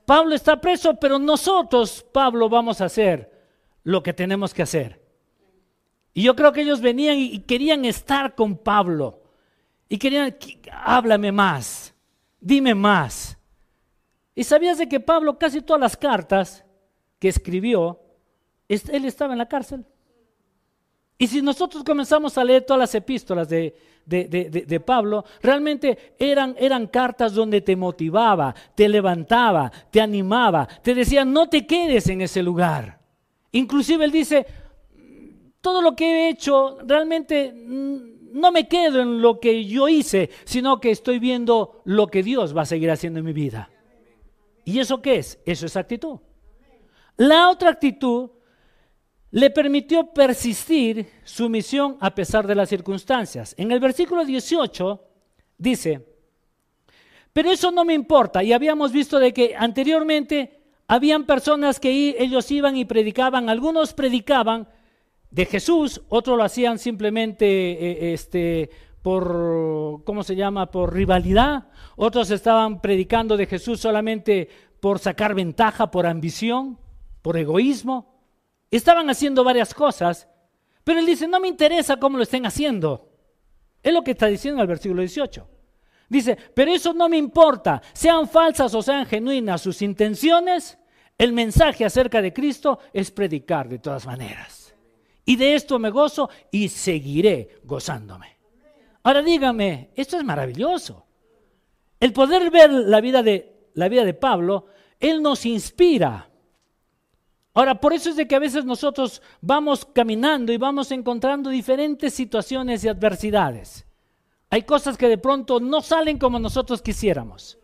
Pablo 0.05 0.35
está 0.35 0.59
preso, 0.59 0.95
pero 0.95 1.19
nosotros, 1.19 2.05
Pablo, 2.11 2.49
vamos 2.49 2.81
a 2.81 2.85
hacer 2.85 3.31
lo 3.83 4.03
que 4.03 4.13
tenemos 4.13 4.53
que 4.53 4.63
hacer. 4.63 5.01
Y 6.13 6.23
yo 6.23 6.35
creo 6.35 6.51
que 6.51 6.61
ellos 6.61 6.81
venían 6.81 7.17
y 7.17 7.39
querían 7.39 7.85
estar 7.85 8.35
con 8.35 8.57
Pablo. 8.57 9.21
Y 9.87 9.97
querían, 9.97 10.35
háblame 10.71 11.31
más, 11.31 11.93
dime 12.39 12.75
más. 12.75 13.37
Y 14.35 14.43
sabías 14.43 14.77
de 14.77 14.87
que 14.87 14.99
Pablo 14.99 15.37
casi 15.37 15.61
todas 15.61 15.81
las 15.81 15.97
cartas 15.97 16.65
que 17.19 17.27
escribió, 17.27 17.99
él 18.67 19.05
estaba 19.05 19.33
en 19.33 19.39
la 19.39 19.47
cárcel. 19.47 19.85
Y 21.21 21.27
si 21.27 21.39
nosotros 21.39 21.83
comenzamos 21.83 22.35
a 22.35 22.43
leer 22.43 22.63
todas 22.63 22.79
las 22.79 22.95
epístolas 22.95 23.47
de, 23.47 23.75
de, 24.07 24.79
Pablo, 24.79 25.23
realmente 25.43 26.15
eran, 26.17 26.55
eran 26.57 26.87
cartas 26.87 27.35
donde 27.35 27.61
te 27.61 27.75
motivaba, 27.75 28.55
te 28.73 28.89
levantaba, 28.89 29.71
te 29.91 30.01
animaba, 30.01 30.67
te 30.81 30.95
decía, 30.95 31.23
no 31.23 31.47
te 31.47 31.67
quedes 31.67 32.07
en 32.07 32.21
ese 32.21 32.41
lugar. 32.41 32.97
Inclusive 33.51 34.03
él 34.03 34.11
dice, 34.11 34.47
todo 35.61 35.83
lo 35.83 35.95
que 35.95 36.05
he 36.05 36.29
hecho, 36.29 36.79
realmente 36.87 37.53
no 37.53 38.51
me 38.51 38.67
quedo 38.67 38.99
en 38.99 39.21
lo 39.21 39.39
que 39.39 39.63
yo 39.65 39.87
hice, 39.87 40.31
sino 40.43 40.79
que 40.79 40.89
estoy 40.89 41.19
viendo 41.19 41.83
lo 41.85 42.07
que 42.07 42.23
Dios 42.23 42.57
va 42.57 42.63
a 42.63 42.65
seguir 42.65 42.89
haciendo 42.89 43.19
en 43.19 43.25
mi 43.25 43.33
vida. 43.33 43.69
¿Y 44.65 44.79
eso 44.79 45.03
qué 45.03 45.17
es? 45.17 45.37
Eso 45.45 45.67
es 45.67 45.77
actitud. 45.77 46.17
La 47.15 47.51
otra 47.51 47.69
actitud 47.69 48.31
le 49.31 49.49
permitió 49.49 50.13
persistir 50.13 51.09
su 51.23 51.49
misión 51.49 51.97
a 51.99 52.13
pesar 52.13 52.45
de 52.45 52.55
las 52.55 52.69
circunstancias. 52.69 53.55
En 53.57 53.71
el 53.71 53.79
versículo 53.79 54.25
18 54.25 55.01
dice, 55.57 56.05
pero 57.33 57.49
eso 57.49 57.71
no 57.71 57.85
me 57.85 57.93
importa. 57.93 58.43
Y 58.43 58.51
habíamos 58.51 58.91
visto 58.91 59.19
de 59.19 59.33
que 59.33 59.55
anteriormente 59.57 60.59
habían 60.87 61.25
personas 61.25 61.79
que 61.79 62.15
ellos 62.19 62.51
iban 62.51 62.75
y 62.75 62.83
predicaban, 62.83 63.49
algunos 63.49 63.93
predicaban 63.93 64.67
de 65.29 65.45
Jesús, 65.45 66.01
otros 66.09 66.37
lo 66.37 66.43
hacían 66.43 66.77
simplemente 66.77 67.45
eh, 67.45 68.13
este, 68.13 68.69
por, 69.01 70.03
¿cómo 70.03 70.23
se 70.23 70.35
llama?, 70.35 70.69
por 70.69 70.93
rivalidad, 70.93 71.69
otros 71.95 72.29
estaban 72.31 72.81
predicando 72.81 73.37
de 73.37 73.45
Jesús 73.45 73.79
solamente 73.79 74.49
por 74.81 74.99
sacar 74.99 75.33
ventaja, 75.33 75.89
por 75.89 76.05
ambición, 76.05 76.77
por 77.21 77.37
egoísmo. 77.37 78.10
Estaban 78.71 79.09
haciendo 79.09 79.43
varias 79.43 79.73
cosas, 79.73 80.27
pero 80.83 80.99
él 80.99 81.05
dice, 81.05 81.27
no 81.27 81.39
me 81.39 81.49
interesa 81.49 81.97
cómo 81.97 82.17
lo 82.17 82.23
estén 82.23 82.45
haciendo. 82.45 83.09
Es 83.83 83.93
lo 83.93 84.03
que 84.03 84.11
está 84.11 84.27
diciendo 84.27 84.59
en 84.59 84.61
el 84.61 84.67
versículo 84.67 85.01
18. 85.01 85.47
Dice, 86.09 86.37
pero 86.53 86.71
eso 86.71 86.93
no 86.93 87.07
me 87.07 87.17
importa, 87.17 87.81
sean 87.93 88.27
falsas 88.27 88.73
o 88.73 88.81
sean 88.81 89.05
genuinas 89.05 89.61
sus 89.61 89.81
intenciones, 89.81 90.77
el 91.17 91.33
mensaje 91.33 91.85
acerca 91.85 92.21
de 92.21 92.33
Cristo 92.33 92.79
es 92.91 93.11
predicar 93.11 93.69
de 93.69 93.79
todas 93.79 94.05
maneras. 94.05 94.73
Y 95.23 95.35
de 95.35 95.53
esto 95.53 95.77
me 95.77 95.91
gozo 95.91 96.29
y 96.49 96.69
seguiré 96.69 97.59
gozándome. 97.63 98.37
Ahora 99.03 99.21
dígame, 99.21 99.91
esto 99.95 100.17
es 100.17 100.23
maravilloso. 100.23 101.05
El 101.99 102.11
poder 102.11 102.49
ver 102.49 102.71
la 102.71 103.01
vida 103.01 103.21
de, 103.21 103.69
la 103.75 103.87
vida 103.87 104.03
de 104.03 104.15
Pablo, 104.15 104.65
él 104.99 105.21
nos 105.21 105.45
inspira 105.45 106.30
Ahora, 107.53 107.79
por 107.81 107.93
eso 107.93 108.09
es 108.09 108.15
de 108.15 108.27
que 108.27 108.35
a 108.35 108.39
veces 108.39 108.63
nosotros 108.63 109.21
vamos 109.41 109.85
caminando 109.85 110.53
y 110.53 110.57
vamos 110.57 110.91
encontrando 110.91 111.49
diferentes 111.49 112.13
situaciones 112.13 112.83
y 112.83 112.87
adversidades. 112.87 113.85
Hay 114.49 114.63
cosas 114.63 114.97
que 114.97 115.09
de 115.09 115.17
pronto 115.17 115.59
no 115.59 115.81
salen 115.81 116.17
como 116.17 116.39
nosotros 116.39 116.81
quisiéramos. 116.81 117.57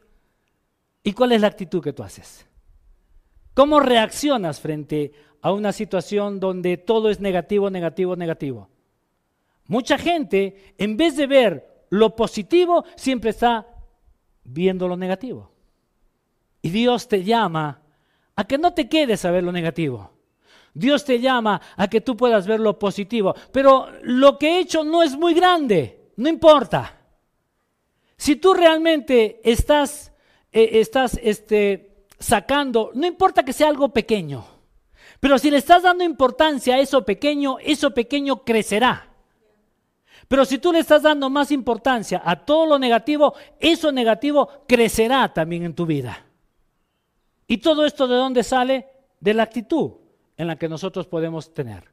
¿Y 1.03 1.13
cuál 1.13 1.32
es 1.32 1.41
la 1.41 1.48
actitud 1.48 1.82
que 1.82 1.94
tú 1.94 2.03
haces? 2.03 2.46
¿Cómo 3.53 3.79
reaccionas 3.79 4.60
frente 4.60 5.13
a 5.41 5.53
una 5.53 5.72
situación 5.72 6.39
donde 6.39 6.77
todo 6.77 7.10
es 7.10 7.22
negativo, 7.22 7.70
negativo, 7.70 8.15
negativo? 8.15 8.70
Mucha 9.67 9.98
gente, 9.98 10.75
en 10.77 10.98
vez 10.98 11.15
de 11.15 11.27
ver 11.27 11.86
lo 11.89 12.15
positivo, 12.15 12.84
siempre 12.96 13.29
está 13.29 13.67
viendo 14.44 14.88
lo 14.88 14.98
negativo. 14.98 15.51
Y 16.62 16.70
Dios 16.70 17.08
te 17.08 17.24
llama 17.24 17.82
a 18.38 18.46
que 18.46 18.58
no 18.58 18.74
te 18.74 18.88
quedes 18.88 19.25
a 19.25 19.32
ver 19.32 19.44
lo 19.44 19.51
negativo. 19.51 20.12
Dios 20.74 21.03
te 21.03 21.20
llama 21.20 21.60
a 21.75 21.88
que 21.89 22.01
tú 22.01 22.15
puedas 22.15 22.46
ver 22.46 22.60
lo 22.60 22.77
positivo. 22.77 23.36
Pero 23.51 23.88
lo 24.03 24.38
que 24.38 24.48
he 24.48 24.60
hecho 24.60 24.84
no 24.84 25.01
es 25.01 25.17
muy 25.17 25.34
grande, 25.34 26.12
no 26.17 26.29
importa. 26.29 27.01
Si 28.15 28.36
tú 28.36 28.53
realmente 28.53 29.41
estás, 29.44 30.13
eh, 30.51 30.70
estás 30.74 31.20
este, 31.22 32.06
sacando, 32.20 32.91
no 32.94 33.08
importa 33.08 33.44
que 33.44 33.53
sea 33.53 33.70
algo 33.70 33.89
pequeño, 33.89 34.46
pero 35.20 35.39
si 35.39 35.50
le 35.50 35.58
estás 35.58 35.84
dando 35.84 36.03
importancia 36.03 36.75
a 36.75 36.79
eso 36.79 37.03
pequeño, 37.03 37.58
eso 37.60 37.91
pequeño 37.91 38.44
crecerá. 38.44 39.10
Pero 40.27 40.46
si 40.46 40.60
tú 40.60 40.72
le 40.72 40.79
estás 40.79 41.03
dando 41.03 41.29
más 41.29 41.51
importancia 41.51 42.22
a 42.24 42.36
todo 42.36 42.67
lo 42.67 42.79
negativo, 42.79 43.34
eso 43.60 43.91
negativo 43.91 44.50
crecerá 44.67 45.34
también 45.34 45.63
en 45.63 45.74
tu 45.74 45.86
vida. 45.88 46.26
¿Y 47.48 47.58
todo 47.58 47.86
esto 47.86 48.08
de 48.08 48.16
dónde 48.16 48.44
sale? 48.44 48.88
De 49.20 49.34
la 49.34 49.44
actitud 49.44 49.94
en 50.36 50.48
la 50.48 50.58
que 50.58 50.70
nosotros 50.70 51.08
podemos 51.08 51.54
tener. 51.54 51.89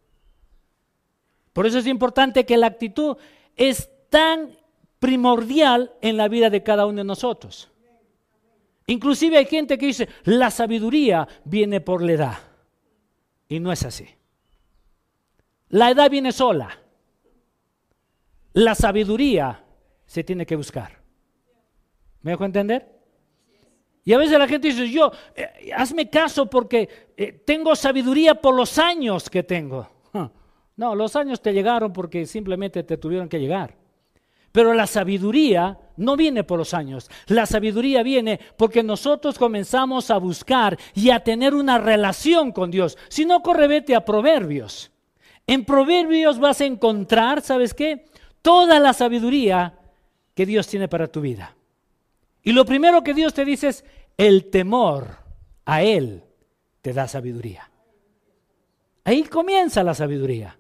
Por 1.53 1.67
eso 1.67 1.79
es 1.79 1.87
importante 1.87 2.45
que 2.45 2.57
la 2.57 2.67
actitud 2.67 3.17
es 3.57 3.91
tan 4.11 4.51
primordial 4.99 5.93
en 6.01 6.17
la 6.17 6.29
vida 6.29 6.51
de 6.51 6.63
cada 6.63 6.87
uno 6.87 6.99
de 6.99 7.05
nosotros. 7.05 7.71
Inclusive 8.87 9.39
hay 9.39 9.47
gente 9.47 9.79
que 9.79 9.87
dice, 9.87 10.09
la 10.25 10.51
sabiduría 10.51 11.27
viene 11.45 11.81
por 11.81 12.03
la 12.03 12.13
edad. 12.13 12.39
Y 13.49 13.61
no 13.61 13.73
es 13.73 13.85
así. 13.85 14.07
La 15.69 15.91
edad 15.91 16.11
viene 16.11 16.33
sola. 16.33 16.79
La 18.53 18.75
sabiduría 18.75 19.65
se 20.07 20.23
tiene 20.23 20.45
que 20.45 20.57
buscar. 20.57 21.01
¿Me 22.23 22.33
dejo 22.33 22.45
entender? 22.45 22.94
Y 24.05 24.13
a 24.13 24.19
veces 24.19 24.39
la 24.39 24.47
gente 24.47 24.69
dice, 24.69 24.91
yo, 24.91 25.11
eh, 25.35 25.71
hazme 25.75 26.11
caso 26.11 26.47
porque 26.47 26.89
eh, 27.17 27.33
tengo 27.45 27.75
sabiduría 27.75 28.35
por 28.35 28.55
los 28.55 28.79
años 28.79 29.29
que 29.31 29.43
tengo. 29.43 29.89
No, 30.77 30.97
los 30.97 31.15
años 31.15 31.41
te 31.41 31.53
llegaron 31.53 31.93
porque 31.93 32.27
simplemente 32.27 32.83
te 32.83 32.97
tuvieron 32.97 33.29
que 33.29 33.39
llegar. 33.39 33.77
Pero 34.51 34.75
la 34.75 34.89
sabiduría 34.89 35.79
no 35.97 36.17
viene 36.17 36.43
por 36.43 36.59
los 36.59 36.75
años. 36.75 37.09
La 37.27 37.47
sabiduría 37.47 38.03
viene 38.03 38.41
porque 38.57 38.83
nosotros 38.83 39.39
comenzamos 39.39 40.11
a 40.11 40.19
buscar 40.19 40.77
y 40.95 41.11
a 41.11 41.21
tener 41.21 41.55
una 41.55 41.79
relación 41.79 42.51
con 42.51 42.73
Dios. 42.73 42.99
Si 43.09 43.25
no, 43.25 43.41
corre 43.41 43.69
vete 43.69 43.95
a 43.95 44.05
Proverbios. 44.05 44.91
En 45.47 45.65
Proverbios 45.65 46.41
vas 46.41 46.61
a 46.61 46.65
encontrar, 46.65 47.41
¿sabes 47.41 47.73
qué? 47.73 48.07
Toda 48.43 48.81
la 48.81 48.93
sabiduría 48.93 49.79
que 50.35 50.47
Dios 50.47 50.67
tiene 50.67 50.89
para 50.89 51.07
tu 51.07 51.21
vida. 51.21 51.55
Y 52.45 52.53
lo 52.53 52.65
primero 52.65 53.03
que 53.03 53.15
Dios 53.15 53.33
te 53.33 53.45
dice 53.45 53.69
es, 53.69 53.85
el 54.17 54.51
temor 54.51 55.17
a 55.65 55.83
Él 55.83 56.23
te 56.83 56.93
da 56.93 57.09
sabiduría. 57.09 57.71
Ahí 59.03 59.25
comienza 59.25 59.83
la 59.83 59.95
sabiduría. 59.95 60.59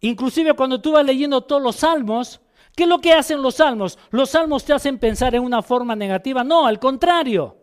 Inclusive 0.00 0.54
cuando 0.54 0.80
tú 0.80 0.92
vas 0.92 1.04
leyendo 1.04 1.40
todos 1.40 1.62
los 1.62 1.76
salmos, 1.76 2.40
¿qué 2.74 2.84
es 2.84 2.88
lo 2.88 3.00
que 3.00 3.14
hacen 3.14 3.42
los 3.42 3.56
salmos? 3.56 3.98
Los 4.10 4.30
salmos 4.30 4.64
te 4.64 4.74
hacen 4.74 4.98
pensar 4.98 5.34
en 5.34 5.42
una 5.42 5.62
forma 5.62 5.96
negativa. 5.96 6.44
No, 6.44 6.66
al 6.66 6.78
contrario. 6.78 7.56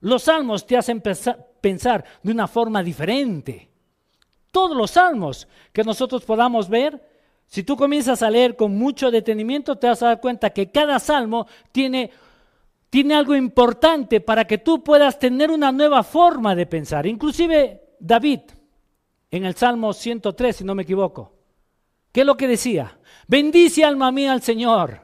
Los 0.00 0.24
salmos 0.24 0.66
te 0.66 0.76
hacen 0.76 1.00
pensar 1.00 2.04
de 2.22 2.32
una 2.32 2.46
forma 2.48 2.82
diferente. 2.82 3.68
Todos 4.50 4.76
los 4.76 4.92
salmos 4.92 5.48
que 5.72 5.84
nosotros 5.84 6.24
podamos 6.24 6.68
ver, 6.68 7.11
si 7.52 7.64
tú 7.64 7.76
comienzas 7.76 8.22
a 8.22 8.30
leer 8.30 8.56
con 8.56 8.74
mucho 8.78 9.10
detenimiento, 9.10 9.76
te 9.76 9.86
vas 9.86 10.02
a 10.02 10.06
dar 10.06 10.22
cuenta 10.22 10.48
que 10.48 10.70
cada 10.70 10.98
salmo 10.98 11.46
tiene, 11.70 12.10
tiene 12.88 13.14
algo 13.14 13.36
importante 13.36 14.22
para 14.22 14.46
que 14.46 14.56
tú 14.56 14.82
puedas 14.82 15.18
tener 15.18 15.50
una 15.50 15.70
nueva 15.70 16.02
forma 16.02 16.54
de 16.54 16.64
pensar. 16.64 17.06
Inclusive 17.06 17.82
David, 18.00 18.40
en 19.30 19.44
el 19.44 19.54
Salmo 19.54 19.92
103, 19.92 20.56
si 20.56 20.64
no 20.64 20.74
me 20.74 20.84
equivoco, 20.84 21.42
¿Qué 22.10 22.20
es 22.20 22.26
lo 22.26 22.38
que 22.38 22.48
decía? 22.48 22.98
Bendice 23.28 23.84
alma 23.84 24.10
mía 24.10 24.32
al 24.32 24.40
Señor. 24.40 25.02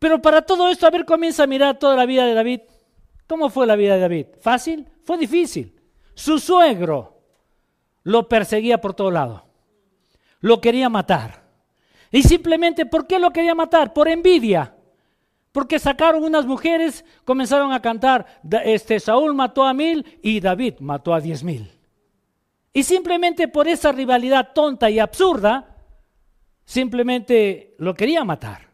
Pero 0.00 0.20
para 0.20 0.42
todo 0.42 0.68
esto, 0.68 0.84
a 0.84 0.90
ver, 0.90 1.04
comienza 1.04 1.44
a 1.44 1.46
mirar 1.46 1.78
toda 1.78 1.94
la 1.94 2.06
vida 2.06 2.26
de 2.26 2.34
David. 2.34 2.62
¿Cómo 3.28 3.50
fue 3.50 3.68
la 3.68 3.76
vida 3.76 3.94
de 3.94 4.00
David? 4.00 4.26
¿Fácil? 4.40 4.88
Fue 5.04 5.16
difícil. 5.16 5.80
Su 6.14 6.40
suegro 6.40 7.22
lo 8.02 8.28
perseguía 8.28 8.80
por 8.80 8.94
todo 8.94 9.12
lado. 9.12 9.49
Lo 10.40 10.60
quería 10.60 10.88
matar. 10.88 11.42
Y 12.10 12.22
simplemente, 12.22 12.86
¿por 12.86 13.06
qué 13.06 13.18
lo 13.18 13.30
quería 13.30 13.54
matar? 13.54 13.92
Por 13.92 14.08
envidia. 14.08 14.74
Porque 15.52 15.78
sacaron 15.78 16.24
unas 16.24 16.46
mujeres, 16.46 17.04
comenzaron 17.24 17.72
a 17.72 17.82
cantar, 17.82 18.40
este, 18.64 19.00
Saúl 19.00 19.34
mató 19.34 19.64
a 19.64 19.74
mil 19.74 20.18
y 20.22 20.40
David 20.40 20.74
mató 20.80 21.12
a 21.12 21.20
diez 21.20 21.42
mil. 21.42 21.70
Y 22.72 22.84
simplemente 22.84 23.48
por 23.48 23.66
esa 23.66 23.90
rivalidad 23.90 24.50
tonta 24.54 24.88
y 24.90 25.00
absurda, 25.00 25.76
simplemente 26.64 27.74
lo 27.78 27.94
quería 27.94 28.24
matar. 28.24 28.70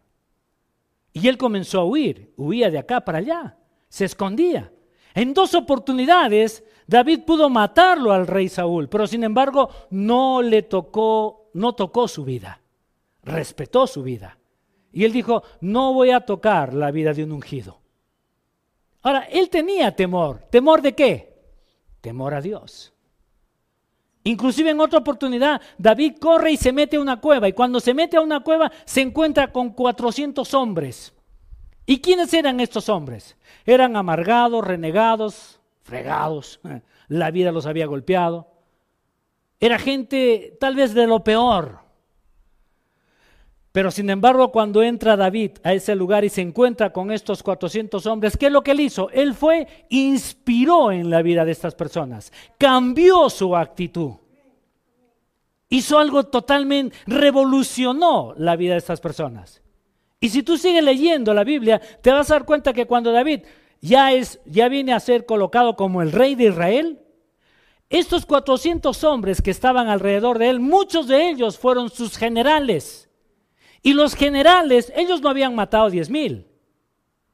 Y 1.14 1.28
él 1.28 1.38
comenzó 1.38 1.80
a 1.80 1.84
huir, 1.84 2.34
huía 2.36 2.70
de 2.70 2.78
acá 2.78 3.00
para 3.00 3.18
allá, 3.18 3.56
se 3.88 4.04
escondía. 4.04 4.70
En 5.14 5.32
dos 5.32 5.54
oportunidades 5.54 6.62
David 6.86 7.20
pudo 7.24 7.48
matarlo 7.48 8.12
al 8.12 8.26
rey 8.26 8.48
Saúl, 8.48 8.88
pero 8.88 9.06
sin 9.06 9.24
embargo 9.24 9.70
no 9.90 10.42
le 10.42 10.62
tocó, 10.62 11.45
no 11.56 11.74
tocó 11.74 12.06
su 12.06 12.24
vida, 12.24 12.60
respetó 13.22 13.86
su 13.86 14.02
vida. 14.02 14.38
Y 14.92 15.04
él 15.04 15.12
dijo, 15.12 15.42
no 15.60 15.92
voy 15.92 16.10
a 16.10 16.20
tocar 16.20 16.74
la 16.74 16.90
vida 16.90 17.12
de 17.12 17.24
un 17.24 17.32
ungido. 17.32 17.80
Ahora, 19.02 19.20
él 19.30 19.48
tenía 19.50 19.94
temor. 19.94 20.46
¿Temor 20.50 20.82
de 20.82 20.94
qué? 20.94 21.34
Temor 22.00 22.34
a 22.34 22.40
Dios. 22.40 22.92
Inclusive 24.24 24.70
en 24.70 24.80
otra 24.80 24.98
oportunidad, 24.98 25.60
David 25.78 26.16
corre 26.20 26.52
y 26.52 26.56
se 26.56 26.72
mete 26.72 26.96
a 26.96 27.00
una 27.00 27.20
cueva. 27.20 27.48
Y 27.48 27.52
cuando 27.52 27.78
se 27.78 27.94
mete 27.94 28.16
a 28.16 28.20
una 28.20 28.40
cueva, 28.40 28.70
se 28.84 29.00
encuentra 29.00 29.52
con 29.52 29.70
400 29.70 30.52
hombres. 30.54 31.14
¿Y 31.86 32.00
quiénes 32.00 32.34
eran 32.34 32.58
estos 32.60 32.88
hombres? 32.88 33.36
Eran 33.64 33.96
amargados, 33.96 34.66
renegados, 34.66 35.60
fregados. 35.82 36.60
La 37.08 37.30
vida 37.30 37.52
los 37.52 37.66
había 37.66 37.86
golpeado. 37.86 38.55
Era 39.58 39.78
gente 39.78 40.56
tal 40.60 40.74
vez 40.74 40.94
de 40.94 41.06
lo 41.06 41.24
peor. 41.24 41.86
Pero 43.76 43.90
sin 43.90 44.08
embargo, 44.08 44.52
cuando 44.52 44.82
entra 44.82 45.18
David 45.18 45.58
a 45.62 45.74
ese 45.74 45.94
lugar 45.94 46.24
y 46.24 46.30
se 46.30 46.40
encuentra 46.40 46.94
con 46.94 47.10
estos 47.10 47.42
400 47.42 48.06
hombres, 48.06 48.36
¿qué 48.38 48.46
es 48.46 48.52
lo 48.52 48.62
que 48.62 48.70
él 48.70 48.80
hizo? 48.80 49.10
Él 49.10 49.34
fue, 49.34 49.66
inspiró 49.90 50.92
en 50.92 51.10
la 51.10 51.20
vida 51.20 51.44
de 51.44 51.52
estas 51.52 51.74
personas, 51.74 52.32
cambió 52.56 53.28
su 53.28 53.54
actitud. 53.54 54.12
Hizo 55.68 55.98
algo 55.98 56.24
totalmente, 56.24 56.96
revolucionó 57.06 58.32
la 58.38 58.56
vida 58.56 58.72
de 58.72 58.78
estas 58.78 59.02
personas. 59.02 59.60
Y 60.20 60.30
si 60.30 60.42
tú 60.42 60.56
sigues 60.56 60.82
leyendo 60.82 61.34
la 61.34 61.44
Biblia, 61.44 61.78
te 62.00 62.10
vas 62.12 62.30
a 62.30 62.34
dar 62.34 62.46
cuenta 62.46 62.72
que 62.72 62.86
cuando 62.86 63.12
David 63.12 63.42
ya, 63.82 64.10
es, 64.12 64.40
ya 64.46 64.68
viene 64.68 64.94
a 64.94 65.00
ser 65.00 65.26
colocado 65.26 65.76
como 65.76 66.00
el 66.00 66.12
rey 66.12 66.34
de 66.34 66.44
Israel, 66.44 67.05
estos 67.88 68.26
400 68.26 69.04
hombres 69.04 69.40
que 69.40 69.50
estaban 69.50 69.88
alrededor 69.88 70.38
de 70.38 70.50
él, 70.50 70.60
muchos 70.60 71.06
de 71.06 71.28
ellos 71.28 71.58
fueron 71.58 71.90
sus 71.90 72.16
generales 72.16 73.06
y 73.86 73.92
los 73.92 74.16
generales, 74.16 74.92
ellos 74.96 75.20
no 75.20 75.28
habían 75.28 75.54
matado 75.54 75.88
10 75.90 76.10
mil. 76.10 76.48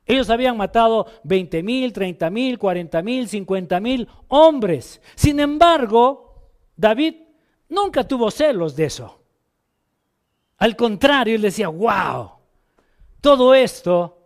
Ellos 0.04 0.28
habían 0.28 0.56
matado 0.56 1.06
20 1.24 1.62
mil, 1.62 1.94
30 1.94 2.28
mil, 2.28 2.58
40 2.58 3.02
mil, 3.02 3.26
50 3.26 3.80
mil 3.80 4.08
hombres. 4.28 5.00
Sin 5.14 5.40
embargo, 5.40 6.52
David 6.76 7.14
nunca 7.70 8.06
tuvo 8.06 8.30
celos 8.30 8.76
de 8.76 8.84
eso. 8.84 9.22
Al 10.58 10.76
contrario, 10.76 11.36
él 11.36 11.40
decía, 11.40 11.68
wow, 11.68 12.32
todo 13.22 13.54
esto 13.54 14.18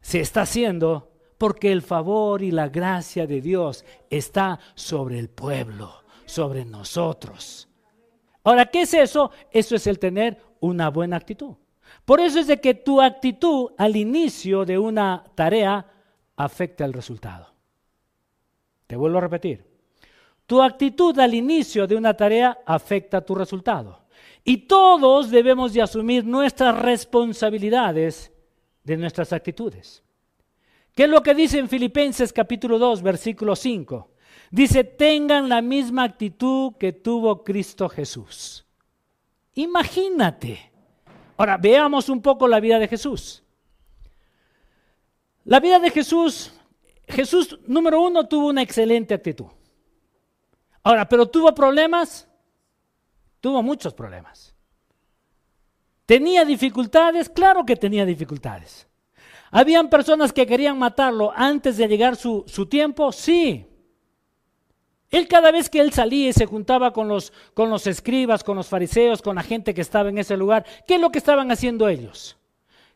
se 0.00 0.20
está 0.20 0.42
haciendo 0.42 1.12
porque 1.38 1.72
el 1.72 1.82
favor 1.82 2.42
y 2.42 2.50
la 2.50 2.68
gracia 2.68 3.26
de 3.26 3.40
Dios 3.40 3.84
está 4.10 4.58
sobre 4.74 5.18
el 5.18 5.28
pueblo, 5.28 6.02
sobre 6.24 6.64
nosotros. 6.64 7.68
Ahora, 8.44 8.66
¿qué 8.66 8.82
es 8.82 8.94
eso? 8.94 9.30
Eso 9.50 9.76
es 9.76 9.86
el 9.86 9.98
tener 9.98 10.38
una 10.60 10.88
buena 10.90 11.16
actitud. 11.16 11.56
Por 12.04 12.20
eso 12.20 12.38
es 12.38 12.46
de 12.46 12.60
que 12.60 12.74
tu 12.74 13.00
actitud 13.00 13.72
al 13.76 13.96
inicio 13.96 14.64
de 14.64 14.78
una 14.78 15.24
tarea 15.34 15.84
afecta 16.36 16.84
el 16.84 16.92
resultado. 16.92 17.52
Te 18.86 18.96
vuelvo 18.96 19.18
a 19.18 19.22
repetir. 19.22 19.64
Tu 20.46 20.62
actitud 20.62 21.18
al 21.18 21.34
inicio 21.34 21.86
de 21.86 21.96
una 21.96 22.14
tarea 22.14 22.58
afecta 22.64 23.20
tu 23.20 23.34
resultado. 23.34 24.06
Y 24.44 24.58
todos 24.58 25.30
debemos 25.30 25.72
de 25.72 25.82
asumir 25.82 26.24
nuestras 26.24 26.78
responsabilidades 26.78 28.32
de 28.84 28.96
nuestras 28.96 29.32
actitudes. 29.32 30.04
¿Qué 30.96 31.04
es 31.04 31.08
lo 31.08 31.22
que 31.22 31.34
dice 31.34 31.60
en 31.60 31.68
Filipenses 31.68 32.32
capítulo 32.32 32.80
2, 32.80 33.02
versículo 33.02 33.54
5? 33.54 34.10
Dice, 34.50 34.82
tengan 34.82 35.48
la 35.48 35.62
misma 35.62 36.02
actitud 36.02 36.72
que 36.76 36.92
tuvo 36.92 37.44
Cristo 37.44 37.88
Jesús. 37.88 38.66
Imagínate 39.54 40.72
Ahora, 41.36 41.58
veamos 41.58 42.08
un 42.08 42.22
poco 42.22 42.48
la 42.48 42.60
vida 42.60 42.78
de 42.78 42.88
Jesús. 42.88 43.42
La 45.44 45.60
vida 45.60 45.78
de 45.78 45.90
Jesús, 45.90 46.52
Jesús, 47.06 47.58
número 47.66 48.00
uno, 48.00 48.26
tuvo 48.26 48.48
una 48.48 48.62
excelente 48.62 49.14
actitud. 49.14 49.46
Ahora, 50.82 51.08
pero 51.08 51.26
tuvo 51.26 51.54
problemas, 51.54 52.28
tuvo 53.40 53.62
muchos 53.62 53.92
problemas. 53.92 54.54
¿Tenía 56.06 56.44
dificultades? 56.44 57.28
Claro 57.28 57.66
que 57.66 57.76
tenía 57.76 58.04
dificultades. 58.04 58.88
¿Habían 59.50 59.88
personas 59.88 60.32
que 60.32 60.46
querían 60.46 60.78
matarlo 60.78 61.32
antes 61.34 61.76
de 61.76 61.88
llegar 61.88 62.16
su, 62.16 62.44
su 62.46 62.66
tiempo? 62.66 63.12
Sí. 63.12 63.66
Él 65.10 65.28
cada 65.28 65.52
vez 65.52 65.70
que 65.70 65.80
él 65.80 65.92
salía 65.92 66.30
y 66.30 66.32
se 66.32 66.46
juntaba 66.46 66.92
con 66.92 67.08
los, 67.08 67.32
con 67.54 67.70
los 67.70 67.86
escribas, 67.86 68.42
con 68.42 68.56
los 68.56 68.66
fariseos, 68.66 69.22
con 69.22 69.36
la 69.36 69.42
gente 69.42 69.72
que 69.72 69.80
estaba 69.80 70.08
en 70.08 70.18
ese 70.18 70.36
lugar, 70.36 70.66
¿qué 70.86 70.96
es 70.96 71.00
lo 71.00 71.10
que 71.10 71.18
estaban 71.18 71.50
haciendo 71.50 71.88
ellos? 71.88 72.36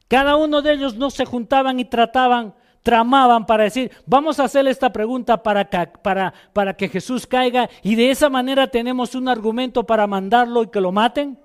Cada 0.08 0.34
uno 0.36 0.60
de 0.60 0.72
ellos 0.72 0.96
no 0.96 1.08
se 1.10 1.24
juntaban 1.24 1.78
y 1.78 1.84
trataban, 1.84 2.54
tramaban 2.82 3.46
para 3.46 3.64
decir, 3.64 3.92
vamos 4.06 4.40
a 4.40 4.44
hacer 4.44 4.66
esta 4.66 4.92
pregunta 4.92 5.40
para 5.40 5.70
para, 6.02 6.34
para 6.52 6.76
que 6.76 6.88
Jesús 6.88 7.28
caiga 7.28 7.70
y 7.82 7.94
de 7.94 8.10
esa 8.10 8.28
manera 8.28 8.66
tenemos 8.66 9.14
un 9.14 9.28
argumento 9.28 9.84
para 9.84 10.08
mandarlo 10.08 10.64
y 10.64 10.68
que 10.68 10.80
lo 10.80 10.90
maten. 10.90 11.38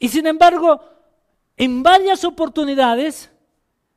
Y 0.00 0.08
sin 0.08 0.26
embargo, 0.26 0.80
en 1.58 1.82
varias 1.82 2.24
oportunidades, 2.24 3.30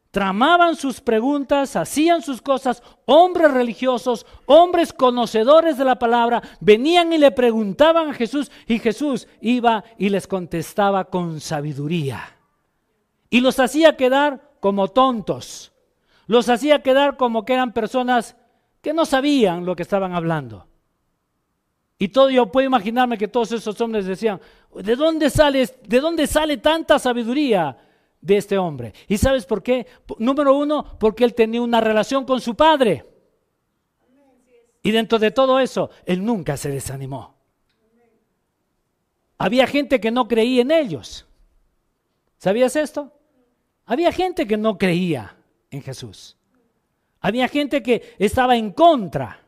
tramaban 0.10 0.76
sus 0.76 1.00
preguntas, 1.00 1.76
hacían 1.76 2.22
sus 2.22 2.42
cosas, 2.42 2.82
hombres 3.06 3.52
religiosos, 3.52 4.26
hombres 4.48 4.92
conocedores 4.92 5.78
de 5.78 5.86
la 5.86 5.98
palabra, 5.98 6.42
venían 6.60 7.14
y 7.14 7.20
le 7.20 7.32
preguntaban 7.32 8.10
a 8.10 8.14
Jesús 8.14 8.52
y 8.68 8.80
Jesús 8.80 9.28
iba 9.40 9.84
y 9.98 10.10
les 10.10 10.28
contestaba 10.28 11.06
con 11.06 11.40
sabiduría. 11.40 12.36
Y 13.30 13.40
los 13.40 13.60
hacía 13.60 13.96
quedar 13.96 14.52
como 14.60 14.90
tontos, 14.90 15.72
los 16.26 16.50
hacía 16.50 16.82
quedar 16.82 17.16
como 17.16 17.46
que 17.46 17.54
eran 17.54 17.74
personas 17.74 18.36
que 18.82 18.94
no 18.94 19.06
sabían 19.06 19.66
lo 19.66 19.76
que 19.76 19.84
estaban 19.84 20.14
hablando. 20.14 20.68
Y 22.02 22.08
todo 22.08 22.32
yo 22.32 22.52
puedo 22.52 22.66
imaginarme 22.66 23.16
que 23.16 23.28
todos 23.28 23.52
esos 23.52 23.80
hombres 23.80 24.08
decían, 24.08 24.42
¿de 24.74 24.96
dónde 24.96 25.30
sale, 25.30 25.70
de 25.88 26.00
dónde 26.00 26.26
sale 26.26 26.58
tanta 26.58 26.98
sabiduría? 26.98 27.78
de 28.20 28.38
este 28.38 28.56
hombre. 28.56 28.94
¿Y 29.08 29.18
sabes 29.18 29.48
por 29.48 29.64
qué? 29.64 29.88
Número 30.20 30.56
uno, 30.56 30.98
porque 31.00 31.24
él 31.24 31.34
tenía 31.34 31.60
una 31.60 31.82
relación 31.82 32.24
con 32.24 32.40
su 32.40 32.56
padre. 32.56 33.04
Y 34.84 34.92
dentro 34.92 35.18
de 35.18 35.32
todo 35.32 35.60
eso, 35.60 35.90
él 36.06 36.24
nunca 36.24 36.56
se 36.56 36.70
desanimó. 36.70 37.36
Había 39.40 39.66
gente 39.66 40.00
que 40.00 40.12
no 40.12 40.28
creía 40.28 40.62
en 40.62 40.70
ellos. 40.70 41.26
¿Sabías 42.38 42.76
esto? 42.76 43.12
Había 43.86 44.12
gente 44.12 44.48
que 44.48 44.58
no 44.58 44.78
creía 44.78 45.36
en 45.72 45.82
Jesús. 45.82 46.38
Había 47.20 47.48
gente 47.48 47.82
que 47.82 48.16
estaba 48.20 48.56
en 48.56 48.72
contra 48.72 49.41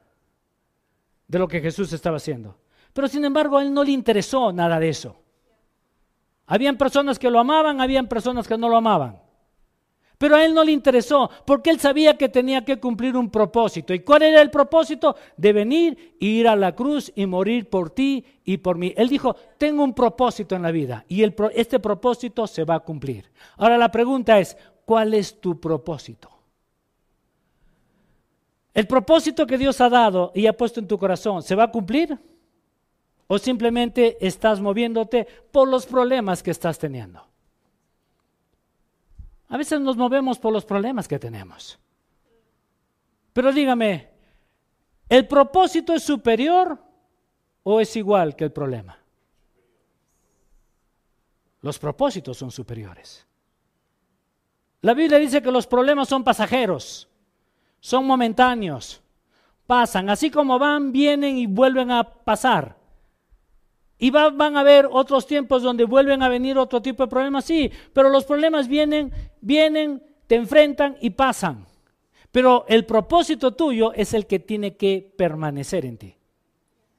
de 1.34 1.40
lo 1.40 1.48
que 1.48 1.62
Jesús 1.62 1.92
estaba 1.92 2.18
haciendo. 2.18 2.56
Pero 2.94 3.08
sin 3.08 3.26
embargo, 3.26 3.58
a 3.58 3.64
él 3.64 3.74
no 3.74 3.84
le 3.84 3.92
interesó 3.92 4.54
nada 4.54 4.80
de 4.80 4.90
eso. 4.90 5.16
Habían 6.46 6.78
personas 6.78 7.18
que 7.18 7.32
lo 7.32 7.40
amaban, 7.40 7.82
habían 7.82 8.08
personas 8.08 8.48
que 8.48 8.56
no 8.56 8.70
lo 8.70 8.78
amaban. 8.78 9.20
Pero 10.20 10.36
a 10.36 10.46
él 10.46 10.54
no 10.54 10.64
le 10.64 10.72
interesó, 10.72 11.32
porque 11.44 11.72
él 11.72 11.80
sabía 11.80 12.16
que 12.20 12.30
tenía 12.30 12.64
que 12.64 12.80
cumplir 12.80 13.18
un 13.18 13.32
propósito. 13.32 13.96
¿Y 13.96 14.02
cuál 14.02 14.22
era 14.22 14.44
el 14.44 14.52
propósito? 14.52 15.16
De 15.36 15.54
venir, 15.54 16.16
ir 16.20 16.48
a 16.48 16.56
la 16.56 16.76
cruz 16.76 17.12
y 17.16 17.26
morir 17.26 17.68
por 17.68 17.90
ti 17.90 18.24
y 18.44 18.58
por 18.58 18.78
mí. 18.78 18.94
Él 18.96 19.10
dijo, 19.10 19.36
tengo 19.58 19.84
un 19.84 19.96
propósito 19.96 20.56
en 20.56 20.62
la 20.62 20.72
vida 20.72 21.04
y 21.08 21.24
este 21.56 21.80
propósito 21.80 22.46
se 22.46 22.64
va 22.64 22.76
a 22.76 22.82
cumplir. 22.82 23.32
Ahora 23.58 23.76
la 23.80 23.90
pregunta 23.90 24.40
es, 24.40 24.56
¿cuál 24.86 25.16
es 25.16 25.42
tu 25.42 25.60
propósito? 25.60 26.30
¿El 28.74 28.88
propósito 28.88 29.46
que 29.46 29.58
Dios 29.58 29.80
ha 29.82 29.90
dado 29.90 30.32
y 30.34 30.48
ha 30.48 30.54
puesto 30.54 30.80
en 30.80 30.88
tu 30.88 30.98
corazón 30.98 31.44
se 31.44 31.56
va 31.56 31.66
a 31.66 31.72
cumplir? 31.72 32.18
¿O 33.28 33.38
simplemente 33.38 34.18
estás 34.26 34.60
moviéndote 34.60 35.28
por 35.52 35.68
los 35.68 35.86
problemas 35.86 36.42
que 36.42 36.52
estás 36.52 36.80
teniendo? 36.80 37.26
A 39.50 39.58
veces 39.58 39.80
nos 39.80 39.96
movemos 39.96 40.40
por 40.40 40.52
los 40.52 40.66
problemas 40.66 41.08
que 41.08 41.20
tenemos. 41.20 41.78
Pero 43.34 43.52
dígame, 43.52 44.10
¿el 45.10 45.28
propósito 45.28 45.94
es 45.94 46.04
superior 46.04 46.80
o 47.62 47.80
es 47.80 47.96
igual 47.96 48.36
que 48.36 48.46
el 48.46 48.52
problema? 48.52 48.98
Los 51.62 51.80
propósitos 51.80 52.38
son 52.38 52.52
superiores. 52.52 53.26
La 54.82 54.94
Biblia 54.94 55.18
dice 55.18 55.42
que 55.42 55.52
los 55.52 55.66
problemas 55.66 56.10
son 56.10 56.24
pasajeros, 56.24 57.08
son 57.84 58.08
momentáneos, 58.08 59.02
pasan, 59.68 60.10
así 60.10 60.32
como 60.32 60.58
van, 60.58 60.94
vienen 60.94 61.38
y 61.38 61.48
vuelven 61.48 61.92
a 61.92 62.06
pasar. 62.06 62.78
Y 63.98 64.10
van 64.10 64.56
a 64.56 64.62
haber 64.62 64.88
otros 64.90 65.28
tiempos 65.28 65.64
donde 65.64 65.84
vuelven 65.84 66.24
a 66.24 66.30
venir 66.30 66.58
otro 66.58 66.82
tipo 66.82 67.04
de 67.04 67.10
problemas, 67.10 67.44
sí, 67.44 67.70
pero 67.92 68.08
los 68.08 68.24
problemas 68.24 68.70
vienen, 68.70 69.12
vienen, 69.42 70.02
te 70.28 70.36
enfrentan 70.36 70.96
y 71.02 71.10
pasan. 71.10 71.66
Pero 72.32 72.64
el 72.70 72.86
propósito 72.86 73.54
tuyo 73.54 73.92
es 73.92 74.14
el 74.14 74.28
que 74.28 74.40
tiene 74.40 74.78
que 74.78 75.14
permanecer 75.18 75.86
en 75.86 75.98
ti. 75.98 76.16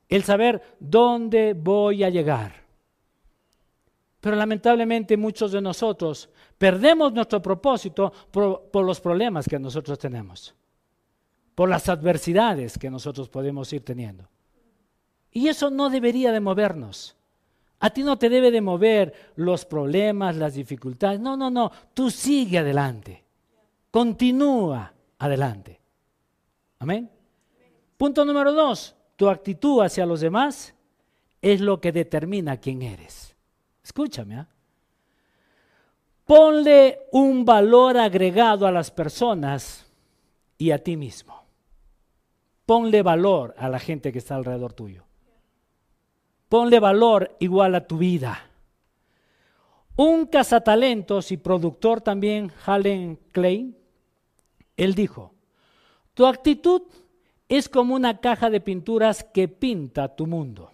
El 0.07 0.23
saber 0.23 0.77
dónde 0.79 1.55
voy 1.55 2.05
a 2.05 2.11
llegar. 2.11 2.53
Pero 4.21 4.37
lamentablemente 4.37 5.17
muchos 5.17 5.51
de 5.51 5.63
nosotros 5.63 6.29
perdemos 6.59 7.15
nuestro 7.15 7.41
propósito 7.41 8.13
por, 8.31 8.85
los 8.85 9.01
problemas 9.01 9.49
que 9.49 9.59
nosotros 9.59 9.99
tenemos, 9.99 10.55
por 11.55 11.69
las 11.69 11.89
adversidades 11.89 12.79
que 12.79 12.91
nosotros 12.91 13.29
podemos 13.29 13.73
ir 13.73 13.85
teniendo. 13.85 14.29
Y 15.31 15.49
eso 15.49 15.71
no 15.71 15.91
debería 15.91 16.33
de 16.33 16.41
movernos. 16.41 17.17
A 17.81 17.91
ti 17.91 18.03
no 18.03 18.17
te 18.17 18.29
debe 18.29 18.51
de 18.51 18.61
mover 18.61 19.33
los 19.37 19.65
problemas, 19.65 20.37
las 20.37 20.55
dificultades. 20.55 21.21
No, 21.21 21.37
no, 21.37 21.51
no. 21.51 21.71
Tú 21.93 22.11
sigue 22.11 22.59
adelante. 22.59 23.23
Continúa 23.91 24.93
adelante. 25.19 25.81
Amén. 26.79 27.11
Punto 27.97 28.25
número 28.25 28.53
dos. 28.53 28.95
Tu 29.17 29.29
actitud 29.29 29.83
hacia 29.83 30.07
los 30.07 30.21
demás 30.21 30.75
es 31.43 31.61
lo 31.61 31.81
que 31.81 31.93
determina 31.93 32.57
quién 32.57 32.83
eres. 32.83 33.37
Escúchame. 33.83 34.37
¿ah? 34.37 34.49
Ponle 36.25 37.01
un 37.13 37.45
valor 37.45 37.99
agregado 37.99 38.67
a 38.67 38.73
las 38.73 38.91
personas 38.91 39.85
y 40.57 40.71
a 40.71 40.83
ti 40.83 40.97
mismo. 40.97 41.44
Ponle 42.67 43.03
valor 43.03 43.55
a 43.59 43.69
la 43.69 43.79
gente 43.79 44.13
que 44.13 44.19
está 44.19 44.37
alrededor 44.37 44.73
tuyo. 44.73 45.05
Ponle 46.49 46.81
valor 46.81 47.37
igual 47.41 47.75
a 47.75 47.87
tu 47.87 47.99
vida. 47.99 48.51
Un 49.97 50.27
cazatalentos 50.27 51.31
y 51.31 51.37
productor 51.37 52.01
también, 52.01 52.51
Halen 52.67 53.19
Clay, 53.33 53.77
él 54.77 54.95
dijo, 54.95 55.35
tu 56.15 56.27
actitud 56.27 56.83
es 57.49 57.69
como 57.69 57.95
una 57.95 58.21
caja 58.21 58.51
de 58.51 58.61
pinturas 58.61 59.23
que 59.23 59.47
pinta 59.49 60.17
tu 60.17 60.27
mundo. 60.27 60.73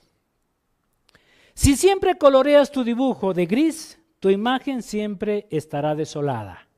Si 1.54 1.76
siempre 1.76 2.16
coloreas 2.16 2.70
tu 2.70 2.84
dibujo 2.84 3.34
de 3.34 3.46
gris, 3.46 4.00
tu 4.20 4.30
imagen 4.30 4.82
siempre 4.82 5.46
estará 5.50 5.94
desolada. 5.94 6.69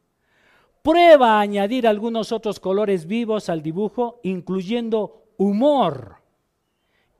Prueba 0.83 1.39
a 1.39 1.41
añadir 1.41 1.87
algunos 1.87 2.33
otros 2.33 2.59
colores 2.59 3.07
vivos 3.07 3.49
al 3.49 3.63
dibujo, 3.63 4.21
incluyendo 4.23 5.25
humor 5.37 6.23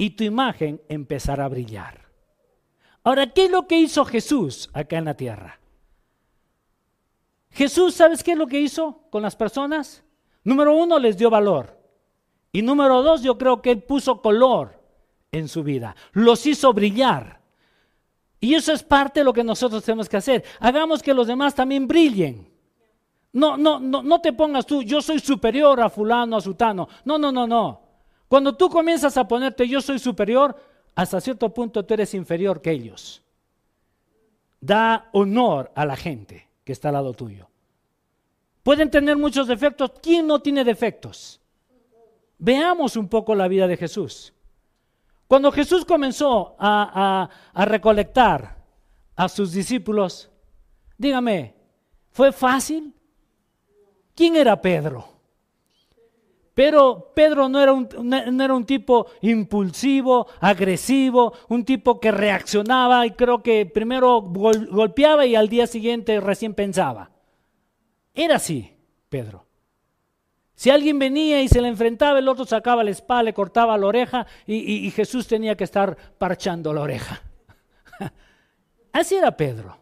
y 0.03 0.11
tu 0.11 0.25
imagen 0.25 0.83
empezará 0.89 1.45
a 1.45 1.49
brillar. 1.49 2.09
Ahora, 3.05 3.33
¿qué 3.33 3.45
es 3.45 3.51
lo 3.51 3.69
que 3.69 3.79
hizo 3.79 4.05
Jesús 4.05 4.69
acá 4.73 4.99
en 4.99 5.05
la 5.05 5.15
tierra? 5.15 5.61
Jesús, 7.51 7.95
¿sabes 7.95 8.25
qué 8.25 8.33
es 8.33 8.39
lo 8.39 8.49
que 8.49 8.61
hizo 8.61 9.05
con 9.11 9.23
las 9.23 9.37
personas? 9.37 10.03
Número 10.43 10.75
uno, 10.75 10.99
les 10.99 11.17
dio 11.17 11.31
valor. 11.31 11.79
Y 12.51 12.63
número 12.63 13.03
dos, 13.03 13.23
yo 13.23 13.39
creo 13.39 13.63
que 13.63 13.71
él 13.71 13.83
puso 13.83 14.21
color 14.23 14.81
en 15.31 15.49
su 15.49 15.63
vida. 15.63 15.95
Los 16.13 16.47
hizo 16.47 16.73
brillar. 16.73 17.41
Y 18.41 18.55
eso 18.55 18.73
es 18.73 18.83
parte 18.83 19.21
de 19.21 19.25
lo 19.25 19.33
que 19.33 19.45
nosotros 19.45 19.85
tenemos 19.85 20.09
que 20.09 20.17
hacer. 20.17 20.45
Hagamos 20.59 21.03
que 21.03 21.15
los 21.15 21.29
demás 21.29 21.55
también 21.55 21.87
brillen. 21.87 22.52
No, 23.33 23.57
no, 23.57 23.81
no, 23.81 24.03
no 24.03 24.21
te 24.21 24.33
pongas 24.33 24.67
tú, 24.67 24.83
yo 24.83 25.01
soy 25.01 25.19
superior 25.19 25.81
a 25.81 25.89
fulano, 25.89 26.37
a 26.37 26.41
sutano. 26.41 26.89
No, 27.05 27.19
no, 27.19 27.33
no, 27.33 27.47
no. 27.47 27.83
Cuando 28.29 28.55
tú 28.55 28.69
comienzas 28.69 29.17
a 29.17 29.27
ponerte 29.27 29.69
yo 29.69 29.81
soy 29.81 29.99
superior, 29.99 30.57
hasta 30.95 31.21
cierto 31.21 31.53
punto 31.53 31.85
tú 31.85 31.95
eres 31.95 32.15
inferior 32.15 32.61
que 32.61 32.71
ellos. 32.71 33.23
Da 34.61 35.09
honor 35.13 35.73
a 35.75 35.87
la 35.87 35.97
gente 35.97 36.49
que 36.65 36.73
está 36.73 36.89
al 36.89 36.95
lado 36.95 37.15
tuyo. 37.15 37.49
Pueden 38.63 38.91
tener 38.91 39.17
muchos 39.17 39.49
defectos. 39.49 39.93
¿Quién 40.03 40.27
no 40.27 40.41
tiene 40.41 40.63
defectos? 40.63 41.41
Veamos 42.39 42.97
un 42.97 43.09
poco 43.09 43.35
la 43.35 43.49
vida 43.49 43.67
de 43.67 43.77
Jesús. 43.77 44.33
Cuando 45.27 45.51
Jesús 45.51 45.85
comenzó 45.85 46.55
a, 46.59 47.29
a 47.53 47.65
recolectar 47.65 48.63
a 49.17 49.29
sus 49.29 49.53
discípulos, 49.53 50.31
dígame, 50.99 51.55
¿fue 52.11 52.31
fácil? 52.33 52.95
¿Quién 54.15 54.37
era 54.37 54.61
Pedro? 54.61 55.09
Pero 56.55 57.13
Pedro 57.15 57.49
no 57.49 57.61
era, 57.61 57.73
un, 57.73 57.89
no 58.03 58.45
era 58.45 58.55
un 58.55 58.67
tipo 58.67 59.07
impulsivo, 59.23 60.27
agresivo, 60.41 61.33
un 61.49 61.65
tipo 61.65 61.99
que 61.99 62.13
reaccionaba 62.13 63.07
y 63.07 63.13
creo 63.13 63.43
que 63.43 63.65
primero 63.65 64.21
golpeaba 64.21 65.25
y 65.25 65.35
al 65.35 65.49
día 65.49 65.67
siguiente 65.67 66.21
recién 66.21 66.53
pensaba. 66.53 67.11
Era 68.15 68.37
así, 68.37 68.71
Pedro. 69.09 69.47
Si 70.55 70.69
alguien 70.69 70.99
venía 70.99 71.41
y 71.41 71.49
se 71.49 71.63
le 71.63 71.69
enfrentaba, 71.69 72.19
el 72.19 72.29
otro 72.29 72.45
sacaba 72.45 72.85
la 72.85 72.91
espada, 72.91 73.23
le 73.23 73.33
cortaba 73.33 73.79
la 73.79 73.87
oreja 73.87 74.27
y 74.47 74.91
Jesús 74.91 75.27
tenía 75.27 75.57
que 75.57 75.65
estar 75.65 75.97
parchando 76.19 76.75
la 76.75 76.83
oreja. 76.83 77.23
Así 78.93 79.15
era 79.15 79.35
Pedro. 79.37 79.82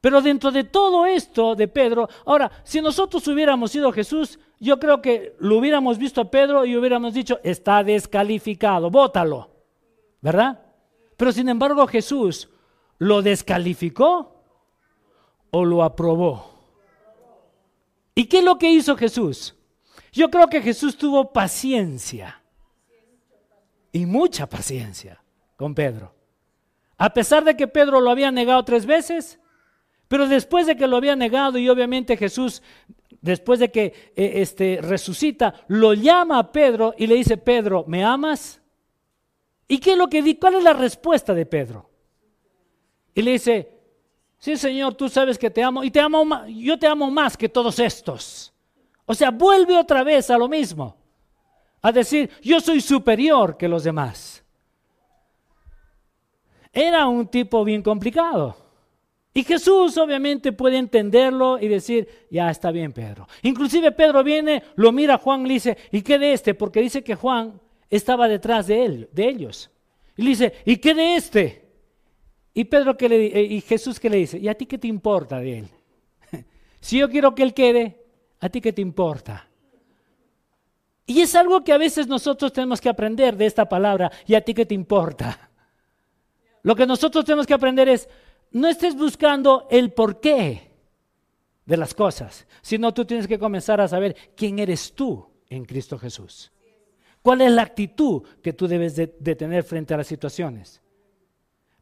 Pero 0.00 0.22
dentro 0.22 0.50
de 0.50 0.64
todo 0.64 1.04
esto 1.04 1.54
de 1.54 1.68
Pedro, 1.68 2.08
ahora, 2.24 2.50
si 2.64 2.80
nosotros 2.80 3.26
hubiéramos 3.28 3.70
sido 3.70 3.92
Jesús, 3.92 4.38
yo 4.58 4.78
creo 4.78 5.02
que 5.02 5.36
lo 5.40 5.58
hubiéramos 5.58 5.98
visto 5.98 6.22
a 6.22 6.30
Pedro 6.30 6.64
y 6.64 6.76
hubiéramos 6.76 7.12
dicho, 7.12 7.38
está 7.42 7.84
descalificado, 7.84 8.90
bótalo, 8.90 9.50
¿verdad? 10.20 10.60
Pero 11.16 11.32
sin 11.32 11.48
embargo 11.50 11.86
Jesús 11.86 12.48
lo 12.98 13.20
descalificó 13.20 14.42
o 15.50 15.64
lo 15.64 15.82
aprobó. 15.82 16.50
¿Y 18.14 18.24
qué 18.24 18.38
es 18.38 18.44
lo 18.44 18.58
que 18.58 18.70
hizo 18.70 18.96
Jesús? 18.96 19.54
Yo 20.12 20.30
creo 20.30 20.48
que 20.48 20.62
Jesús 20.62 20.96
tuvo 20.96 21.32
paciencia 21.32 22.42
y 23.92 24.06
mucha 24.06 24.48
paciencia 24.48 25.22
con 25.56 25.74
Pedro. 25.74 26.14
A 26.96 27.12
pesar 27.12 27.44
de 27.44 27.56
que 27.56 27.68
Pedro 27.68 28.00
lo 28.00 28.10
había 28.10 28.30
negado 28.30 28.64
tres 28.64 28.84
veces, 28.86 29.40
pero 30.10 30.26
después 30.26 30.66
de 30.66 30.76
que 30.76 30.88
lo 30.88 30.96
había 30.96 31.14
negado 31.14 31.56
y 31.56 31.68
obviamente 31.68 32.16
Jesús, 32.16 32.62
después 33.20 33.60
de 33.60 33.70
que 33.70 33.84
eh, 34.16 34.32
este, 34.42 34.80
resucita, 34.82 35.54
lo 35.68 35.94
llama 35.94 36.40
a 36.40 36.50
Pedro 36.50 36.92
y 36.98 37.06
le 37.06 37.14
dice, 37.14 37.36
Pedro, 37.36 37.84
¿me 37.86 38.04
amas? 38.04 38.60
¿Y 39.68 39.78
qué 39.78 39.92
es 39.92 39.96
lo 39.96 40.08
que 40.08 40.20
di? 40.20 40.34
¿Cuál 40.34 40.56
es 40.56 40.64
la 40.64 40.72
respuesta 40.72 41.32
de 41.32 41.46
Pedro? 41.46 41.88
Y 43.14 43.22
le 43.22 43.30
dice, 43.30 43.72
sí 44.36 44.56
Señor, 44.56 44.94
tú 44.94 45.08
sabes 45.08 45.38
que 45.38 45.48
te 45.48 45.62
amo 45.62 45.84
y 45.84 45.92
te 45.92 46.00
amo, 46.00 46.44
yo 46.48 46.76
te 46.76 46.88
amo 46.88 47.08
más 47.08 47.36
que 47.36 47.48
todos 47.48 47.78
estos. 47.78 48.52
O 49.06 49.14
sea, 49.14 49.30
vuelve 49.30 49.78
otra 49.78 50.02
vez 50.02 50.28
a 50.28 50.36
lo 50.36 50.48
mismo, 50.48 50.96
a 51.82 51.92
decir, 51.92 52.28
yo 52.42 52.58
soy 52.58 52.80
superior 52.80 53.56
que 53.56 53.68
los 53.68 53.84
demás. 53.84 54.42
Era 56.72 57.06
un 57.06 57.28
tipo 57.28 57.62
bien 57.62 57.80
complicado. 57.80 58.69
Y 59.32 59.44
Jesús 59.44 59.96
obviamente 59.96 60.52
puede 60.52 60.76
entenderlo 60.76 61.58
y 61.60 61.68
decir, 61.68 62.08
ya 62.30 62.50
está 62.50 62.72
bien 62.72 62.92
Pedro. 62.92 63.28
Inclusive 63.42 63.92
Pedro 63.92 64.24
viene, 64.24 64.64
lo 64.74 64.90
mira 64.90 65.14
a 65.14 65.18
Juan 65.18 65.42
y 65.42 65.48
le 65.48 65.54
dice, 65.54 65.78
¿y 65.92 66.02
qué 66.02 66.18
de 66.18 66.32
este? 66.32 66.54
Porque 66.54 66.80
dice 66.80 67.04
que 67.04 67.14
Juan 67.14 67.60
estaba 67.88 68.26
detrás 68.26 68.66
de 68.66 68.84
él, 68.84 69.08
de 69.12 69.28
ellos. 69.28 69.70
Y 70.16 70.22
le 70.22 70.30
dice, 70.30 70.54
¿y 70.64 70.76
qué 70.78 70.94
de 70.94 71.14
este? 71.14 71.70
Y 72.52 72.64
Pedro 72.64 72.96
que 72.96 73.08
le 73.08 73.26
eh, 73.26 73.42
y 73.42 73.60
Jesús 73.60 74.00
que 74.00 74.10
le 74.10 74.16
dice, 74.16 74.38
¿y 74.38 74.48
a 74.48 74.54
ti 74.54 74.66
qué 74.66 74.78
te 74.78 74.88
importa 74.88 75.38
de 75.38 75.60
él? 75.60 75.68
si 76.80 76.98
yo 76.98 77.08
quiero 77.08 77.34
que 77.34 77.44
él 77.44 77.54
quede, 77.54 78.04
¿a 78.40 78.48
ti 78.48 78.60
qué 78.60 78.72
te 78.72 78.82
importa? 78.82 79.48
Y 81.06 81.20
es 81.20 81.34
algo 81.36 81.62
que 81.62 81.72
a 81.72 81.78
veces 81.78 82.08
nosotros 82.08 82.52
tenemos 82.52 82.80
que 82.80 82.88
aprender 82.88 83.36
de 83.36 83.46
esta 83.46 83.68
palabra, 83.68 84.10
¿y 84.26 84.34
a 84.34 84.40
ti 84.40 84.54
qué 84.54 84.66
te 84.66 84.74
importa? 84.74 85.50
Lo 86.62 86.76
que 86.76 86.86
nosotros 86.86 87.24
tenemos 87.24 87.46
que 87.46 87.54
aprender 87.54 87.88
es, 87.88 88.08
no 88.52 88.68
estés 88.68 88.96
buscando 88.96 89.66
el 89.70 89.92
porqué 89.92 90.70
de 91.64 91.76
las 91.76 91.94
cosas, 91.94 92.46
sino 92.62 92.92
tú 92.92 93.04
tienes 93.04 93.28
que 93.28 93.38
comenzar 93.38 93.80
a 93.80 93.88
saber 93.88 94.16
quién 94.34 94.58
eres 94.58 94.92
tú 94.92 95.26
en 95.48 95.64
Cristo 95.64 95.98
Jesús. 95.98 96.50
¿Cuál 97.22 97.42
es 97.42 97.52
la 97.52 97.62
actitud 97.62 98.22
que 98.42 98.52
tú 98.52 98.66
debes 98.66 98.96
de, 98.96 99.06
tener 99.06 99.62
frente 99.62 99.94
a 99.94 99.98
las 99.98 100.06
situaciones? 100.06 100.80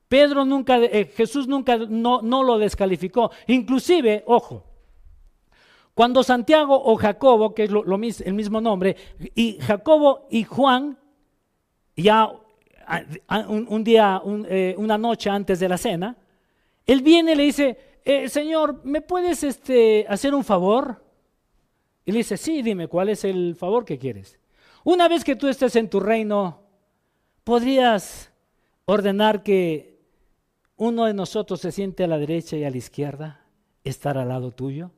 Pedro 0.09 0.45
nunca, 0.45 0.79
eh, 0.79 1.05
Jesús 1.15 1.47
nunca 1.47 1.77
no, 1.77 2.21
lo 2.43 2.59
descalificó. 2.59 3.31
Inclusive, 3.47 4.25
ojo, 4.27 4.65
cuando 5.95 6.23
Santiago 6.23 6.81
o 6.83 6.97
Jacobo, 6.97 7.55
que 7.55 7.65
es 7.65 7.71
lo, 7.71 7.83
el 7.85 8.35
mismo 8.35 8.61
nombre, 8.61 8.97
y 9.35 9.59
Jacobo 9.61 10.27
y 10.31 10.45
Juan, 10.45 10.99
ya 11.97 12.31
un, 13.49 13.85
día, 13.85 14.21
eh, 14.49 14.75
una 14.79 14.99
noche 14.99 15.31
antes 15.31 15.61
de 15.61 15.69
la 15.69 15.79
cena, 15.79 16.17
él 16.89 17.03
viene 17.03 17.33
y 17.33 17.35
le 17.37 17.43
dice, 17.45 17.79
eh, 18.03 18.31
Señor, 18.31 18.81
¿me 18.83 19.03
puedes 19.03 19.45
este, 19.45 20.07
hacer 20.09 20.35
un 20.35 20.43
favor? 20.43 21.05
Y 22.07 22.13
le 22.13 22.19
dice, 22.19 22.39
sí, 22.39 22.63
dime, 22.63 22.89
¿cuál 22.89 23.11
es 23.11 23.25
el 23.25 23.55
favor 23.55 23.85
que 23.85 23.99
quieres? 23.99 24.41
Una 24.85 25.07
vez 25.07 25.23
que 25.23 25.37
tú 25.37 25.49
estés 25.49 25.77
en 25.77 25.91
tu 25.91 26.01
reino, 26.01 26.63
¿podrías 27.45 28.33
ordenar 28.87 29.43
que 29.43 30.01
uno 30.77 31.05
de 31.05 31.13
nosotros 31.13 31.61
se 31.61 31.73
siente 31.73 32.05
a 32.05 32.09
la 32.09 32.17
derecha 32.17 32.57
y 32.57 32.65
a 32.65 32.71
la 32.71 32.79
izquierda, 32.79 33.45
estar 33.85 34.17
al 34.17 34.29
lado 34.29 34.51
tuyo? 34.51 34.91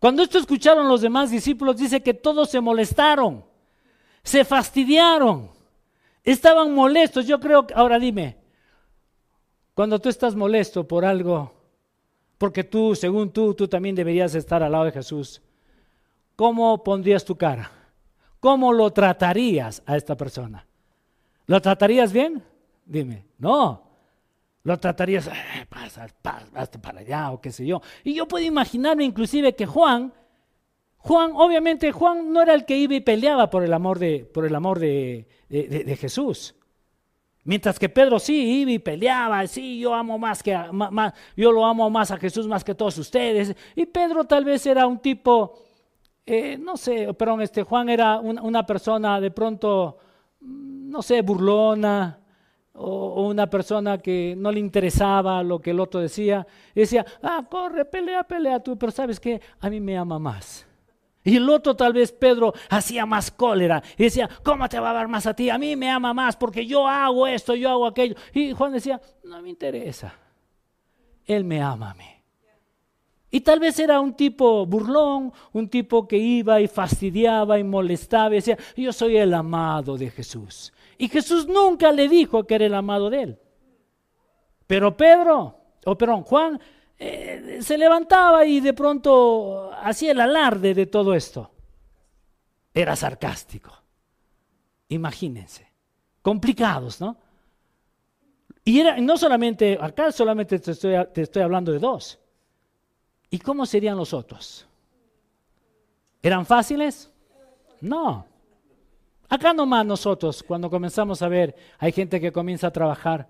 Cuando 0.00 0.24
esto 0.24 0.38
escucharon 0.38 0.88
los 0.88 1.00
demás 1.00 1.30
discípulos, 1.30 1.76
dice 1.76 2.02
que 2.02 2.12
todos 2.12 2.50
se 2.50 2.60
molestaron, 2.60 3.44
se 4.24 4.44
fastidiaron, 4.44 5.48
estaban 6.24 6.74
molestos. 6.74 7.24
Yo 7.24 7.38
creo 7.38 7.68
que, 7.68 7.74
ahora 7.74 8.00
dime, 8.00 8.41
cuando 9.74 9.98
tú 9.98 10.08
estás 10.08 10.34
molesto 10.34 10.86
por 10.86 11.04
algo, 11.04 11.52
porque 12.38 12.64
tú, 12.64 12.94
según 12.94 13.30
tú, 13.30 13.54
tú 13.54 13.68
también 13.68 13.94
deberías 13.94 14.34
estar 14.34 14.62
al 14.62 14.72
lado 14.72 14.84
de 14.84 14.92
Jesús, 14.92 15.40
¿cómo 16.36 16.82
pondrías 16.82 17.24
tu 17.24 17.36
cara? 17.36 17.70
¿Cómo 18.40 18.72
lo 18.72 18.90
tratarías 18.92 19.82
a 19.86 19.96
esta 19.96 20.16
persona? 20.16 20.66
¿Lo 21.46 21.60
tratarías 21.60 22.12
bien? 22.12 22.42
Dime, 22.84 23.24
no. 23.38 23.82
Lo 24.64 24.78
tratarías, 24.78 25.26
eh, 25.28 25.66
pasa, 25.68 26.06
pasa, 26.20 26.80
para 26.80 27.00
allá 27.00 27.30
o 27.30 27.40
qué 27.40 27.50
sé 27.50 27.66
yo. 27.66 27.80
Y 28.04 28.14
yo 28.14 28.28
puedo 28.28 28.44
imaginarme 28.44 29.04
inclusive 29.04 29.54
que 29.54 29.66
Juan, 29.66 30.12
Juan, 30.98 31.32
obviamente 31.34 31.90
Juan 31.92 32.32
no 32.32 32.42
era 32.42 32.54
el 32.54 32.64
que 32.64 32.76
iba 32.76 32.94
y 32.94 33.00
peleaba 33.00 33.48
por 33.50 33.64
el 33.64 33.72
amor 33.72 33.98
de, 33.98 34.24
por 34.24 34.44
el 34.44 34.54
amor 34.54 34.78
de, 34.78 35.26
de 35.48 35.96
Jesús. 35.96 36.54
Mientras 37.44 37.76
que 37.78 37.88
Pedro 37.88 38.20
sí 38.20 38.60
iba 38.60 38.70
y 38.70 38.78
peleaba, 38.78 39.44
sí, 39.48 39.80
yo 39.80 39.92
amo 39.94 40.16
más 40.16 40.42
que 40.42 40.56
más, 40.72 41.12
yo 41.36 41.50
lo 41.50 41.64
amo 41.64 41.90
más 41.90 42.12
a 42.12 42.16
Jesús 42.16 42.46
más 42.46 42.62
que 42.62 42.74
todos 42.74 42.96
ustedes. 42.98 43.56
Y 43.74 43.86
Pedro 43.86 44.24
tal 44.24 44.44
vez 44.44 44.64
era 44.64 44.86
un 44.86 44.98
tipo, 45.00 45.58
eh, 46.24 46.56
no 46.56 46.76
sé, 46.76 47.12
perdón, 47.14 47.42
este 47.42 47.64
Juan 47.64 47.88
era 47.88 48.20
una, 48.20 48.64
persona 48.64 49.20
de 49.20 49.32
pronto, 49.32 49.98
no 50.40 51.02
sé, 51.02 51.22
burlona, 51.22 52.20
o, 52.74 53.26
una 53.28 53.50
persona 53.50 53.98
que 53.98 54.34
no 54.38 54.52
le 54.52 54.60
interesaba 54.60 55.42
lo 55.42 55.60
que 55.60 55.70
el 55.72 55.80
otro 55.80 56.00
decía. 56.00 56.46
Y 56.76 56.80
decía, 56.80 57.04
ah, 57.22 57.44
corre, 57.50 57.84
pelea, 57.84 58.22
pelea 58.22 58.60
tú, 58.60 58.78
pero 58.78 58.92
sabes 58.92 59.18
qué, 59.18 59.40
a 59.58 59.68
mí 59.68 59.80
me 59.80 59.98
ama 59.98 60.20
más. 60.20 60.64
Y 61.24 61.36
el 61.36 61.48
otro 61.48 61.76
tal 61.76 61.92
vez 61.92 62.10
Pedro 62.10 62.52
hacía 62.68 63.06
más 63.06 63.30
cólera 63.30 63.82
y 63.96 64.04
decía, 64.04 64.28
¿cómo 64.42 64.68
te 64.68 64.80
va 64.80 64.90
a 64.90 64.94
dar 64.94 65.08
más 65.08 65.26
a 65.26 65.34
ti? 65.34 65.50
A 65.50 65.58
mí 65.58 65.76
me 65.76 65.90
ama 65.90 66.12
más 66.12 66.36
porque 66.36 66.66
yo 66.66 66.88
hago 66.88 67.26
esto, 67.26 67.54
yo 67.54 67.70
hago 67.70 67.86
aquello. 67.86 68.16
Y 68.34 68.52
Juan 68.52 68.72
decía, 68.72 69.00
no 69.24 69.40
me 69.40 69.50
interesa. 69.50 70.14
Él 71.24 71.44
me 71.44 71.62
ama 71.62 71.92
a 71.92 71.94
mí. 71.94 72.04
Y 73.34 73.40
tal 73.40 73.60
vez 73.60 73.78
era 73.78 73.98
un 73.98 74.14
tipo 74.14 74.66
burlón, 74.66 75.32
un 75.52 75.68
tipo 75.68 76.06
que 76.06 76.18
iba 76.18 76.60
y 76.60 76.68
fastidiaba 76.68 77.58
y 77.58 77.64
molestaba 77.64 78.30
y 78.30 78.36
decía, 78.36 78.58
yo 78.76 78.92
soy 78.92 79.16
el 79.16 79.32
amado 79.32 79.96
de 79.96 80.10
Jesús. 80.10 80.72
Y 80.98 81.08
Jesús 81.08 81.48
nunca 81.48 81.92
le 81.92 82.08
dijo 82.08 82.44
que 82.44 82.56
era 82.56 82.66
el 82.66 82.74
amado 82.74 83.08
de 83.08 83.22
él. 83.22 83.38
Pero 84.66 84.96
Pedro, 84.96 85.56
o 85.86 85.96
perdón, 85.96 86.22
Juan 86.24 86.60
eh, 87.04 87.58
se 87.62 87.76
levantaba 87.76 88.46
y 88.46 88.60
de 88.60 88.72
pronto 88.74 89.72
hacía 89.72 90.12
el 90.12 90.20
alarde 90.20 90.72
de 90.72 90.86
todo 90.86 91.14
esto. 91.14 91.50
Era 92.72 92.94
sarcástico. 92.94 93.72
Imagínense. 94.88 95.66
Complicados, 96.22 97.00
¿no? 97.00 97.16
Y 98.64 98.78
era, 98.78 98.98
no 98.98 99.16
solamente, 99.16 99.76
acá 99.80 100.12
solamente 100.12 100.60
te 100.60 100.70
estoy, 100.70 100.94
te 101.12 101.22
estoy 101.22 101.42
hablando 101.42 101.72
de 101.72 101.80
dos. 101.80 102.20
¿Y 103.30 103.40
cómo 103.40 103.66
serían 103.66 103.96
los 103.96 104.14
otros? 104.14 104.68
¿Eran 106.22 106.46
fáciles? 106.46 107.10
No. 107.80 108.24
Acá 109.28 109.52
nomás 109.52 109.84
nosotros, 109.84 110.40
cuando 110.44 110.70
comenzamos 110.70 111.20
a 111.20 111.28
ver, 111.28 111.56
hay 111.80 111.90
gente 111.90 112.20
que 112.20 112.30
comienza 112.30 112.68
a 112.68 112.72
trabajar 112.72 113.28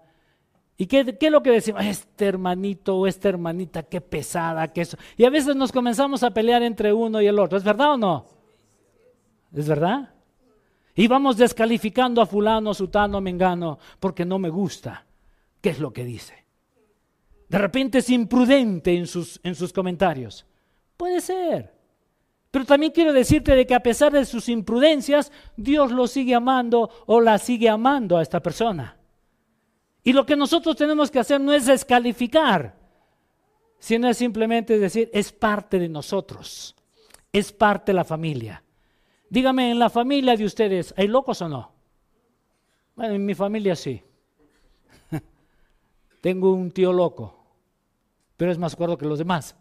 ¿Y 0.82 0.86
qué, 0.86 1.16
es 1.20 1.30
lo 1.30 1.44
que 1.44 1.52
decimos? 1.52 1.84
Este 1.84 2.26
hermanito 2.26 2.96
o 2.96 3.06
esta 3.06 3.28
hermanita, 3.28 3.84
qué 3.84 4.00
pesada, 4.00 4.66
que 4.72 4.80
eso. 4.80 4.96
Y 5.16 5.24
a 5.24 5.30
veces 5.30 5.54
nos 5.54 5.70
comenzamos 5.70 6.24
a 6.24 6.32
pelear 6.32 6.64
entre 6.64 6.92
uno 6.92 7.22
y 7.22 7.28
el 7.28 7.38
otro. 7.38 7.56
¿Es 7.56 7.62
verdad 7.62 7.92
o 7.92 7.96
no? 7.96 8.26
¿Es 9.54 9.68
verdad? 9.68 10.12
Y 10.96 11.06
vamos 11.06 11.36
descalificando 11.36 12.20
a 12.20 12.26
fulano, 12.26 12.74
sutano, 12.74 13.20
mengano, 13.20 13.78
porque 14.00 14.24
no 14.24 14.40
me 14.40 14.48
gusta. 14.48 15.06
¿Qué 15.60 15.70
es 15.70 15.78
lo 15.78 15.92
que 15.92 16.04
dice? 16.04 16.34
De 17.48 17.58
repente 17.58 17.98
es 17.98 18.10
imprudente 18.10 18.92
en 18.92 19.06
sus, 19.06 19.38
en 19.44 19.54
sus 19.54 19.72
comentarios. 19.72 20.44
Puede 20.96 21.20
ser. 21.20 21.72
Pero 22.50 22.64
también 22.64 22.90
quiero 22.90 23.12
decirte 23.12 23.54
de 23.54 23.68
que 23.68 23.76
a 23.76 23.84
pesar 23.84 24.10
de 24.10 24.24
sus 24.24 24.48
imprudencias, 24.48 25.30
Dios 25.56 25.92
lo 25.92 26.08
sigue 26.08 26.34
amando 26.34 26.90
o 27.06 27.20
la 27.20 27.38
sigue 27.38 27.68
amando 27.68 28.18
a 28.18 28.22
esta 28.22 28.40
persona. 28.40 28.96
Y 30.04 30.12
lo 30.12 30.26
que 30.26 30.36
nosotros 30.36 30.76
tenemos 30.76 31.10
que 31.10 31.20
hacer 31.20 31.40
no 31.40 31.52
es 31.52 31.66
descalificar, 31.66 32.76
sino 33.78 34.08
es 34.08 34.16
simplemente 34.16 34.78
decir, 34.78 35.10
es 35.12 35.32
parte 35.32 35.78
de 35.78 35.88
nosotros, 35.88 36.74
es 37.32 37.52
parte 37.52 37.92
de 37.92 37.96
la 37.96 38.04
familia. 38.04 38.62
Dígame, 39.28 39.70
en 39.70 39.78
la 39.78 39.90
familia 39.90 40.36
de 40.36 40.44
ustedes, 40.44 40.92
¿hay 40.96 41.08
locos 41.08 41.40
o 41.42 41.48
no? 41.48 41.72
Bueno, 42.94 43.14
en 43.14 43.24
mi 43.24 43.34
familia 43.34 43.74
sí. 43.76 44.02
Tengo 46.20 46.52
un 46.52 46.70
tío 46.70 46.92
loco, 46.92 47.44
pero 48.36 48.52
es 48.52 48.58
más 48.58 48.76
cuerdo 48.76 48.98
que 48.98 49.06
los 49.06 49.18
demás. 49.18 49.56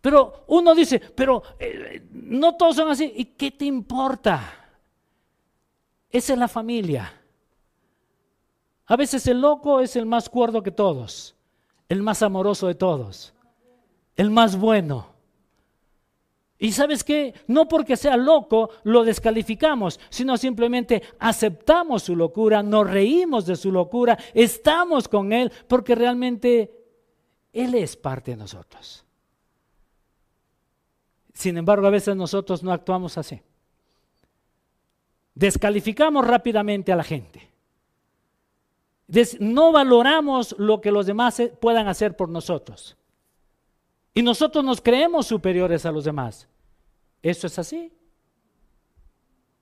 Pero 0.00 0.44
uno 0.48 0.74
dice, 0.74 0.98
pero 0.98 1.42
eh, 1.58 2.08
no 2.12 2.56
todos 2.56 2.76
son 2.76 2.90
así. 2.90 3.12
¿Y 3.14 3.26
qué 3.26 3.50
te 3.50 3.66
importa? 3.66 4.42
Esa 6.08 6.32
es 6.32 6.38
la 6.38 6.48
familia. 6.48 7.19
A 8.90 8.96
veces 8.96 9.24
el 9.28 9.40
loco 9.40 9.78
es 9.78 9.94
el 9.94 10.04
más 10.04 10.28
cuerdo 10.28 10.64
que 10.64 10.72
todos, 10.72 11.36
el 11.88 12.02
más 12.02 12.24
amoroso 12.24 12.66
de 12.66 12.74
todos, 12.74 13.32
el 14.16 14.32
más 14.32 14.58
bueno. 14.58 15.14
Y 16.58 16.72
sabes 16.72 17.04
qué, 17.04 17.32
no 17.46 17.68
porque 17.68 17.96
sea 17.96 18.16
loco 18.16 18.70
lo 18.82 19.04
descalificamos, 19.04 20.00
sino 20.10 20.36
simplemente 20.36 21.04
aceptamos 21.20 22.02
su 22.02 22.16
locura, 22.16 22.64
nos 22.64 22.90
reímos 22.90 23.46
de 23.46 23.54
su 23.54 23.70
locura, 23.70 24.18
estamos 24.34 25.06
con 25.06 25.32
él 25.32 25.52
porque 25.68 25.94
realmente 25.94 26.72
él 27.52 27.76
es 27.76 27.96
parte 27.96 28.32
de 28.32 28.38
nosotros. 28.38 29.04
Sin 31.32 31.56
embargo, 31.56 31.86
a 31.86 31.90
veces 31.90 32.16
nosotros 32.16 32.64
no 32.64 32.72
actuamos 32.72 33.16
así. 33.16 33.40
Descalificamos 35.32 36.26
rápidamente 36.26 36.90
a 36.90 36.96
la 36.96 37.04
gente 37.04 37.49
no 39.40 39.72
valoramos 39.72 40.54
lo 40.58 40.80
que 40.80 40.92
los 40.92 41.06
demás 41.06 41.42
puedan 41.60 41.88
hacer 41.88 42.16
por 42.16 42.28
nosotros. 42.28 42.96
Y 44.14 44.22
nosotros 44.22 44.64
nos 44.64 44.80
creemos 44.80 45.26
superiores 45.26 45.86
a 45.86 45.92
los 45.92 46.04
demás. 46.04 46.48
¿Eso 47.22 47.46
es 47.46 47.58
así? 47.58 47.92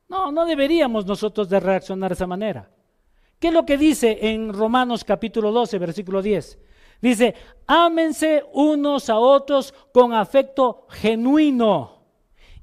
No, 0.09 0.33
no 0.33 0.47
deberíamos 0.47 1.07
nosotros 1.07 1.49
de 1.49 1.61
reaccionar 1.61 2.11
de 2.11 2.15
esa 2.15 2.27
manera. 2.27 2.71
¿Qué 3.39 3.49
es 3.49 3.55
lo 3.55 3.65
que 3.65 3.77
dice 3.77 4.19
en 4.21 4.53
Romanos 4.53 5.05
capítulo 5.05 5.53
12, 5.53 5.79
versículo 5.79 6.23
10? 6.23 6.59
Dice, 7.01 7.35
ámense 7.67 8.45
unos 8.53 9.09
a 9.09 9.19
otros 9.19 9.73
con 9.93 10.13
afecto 10.13 10.87
genuino 10.91 12.03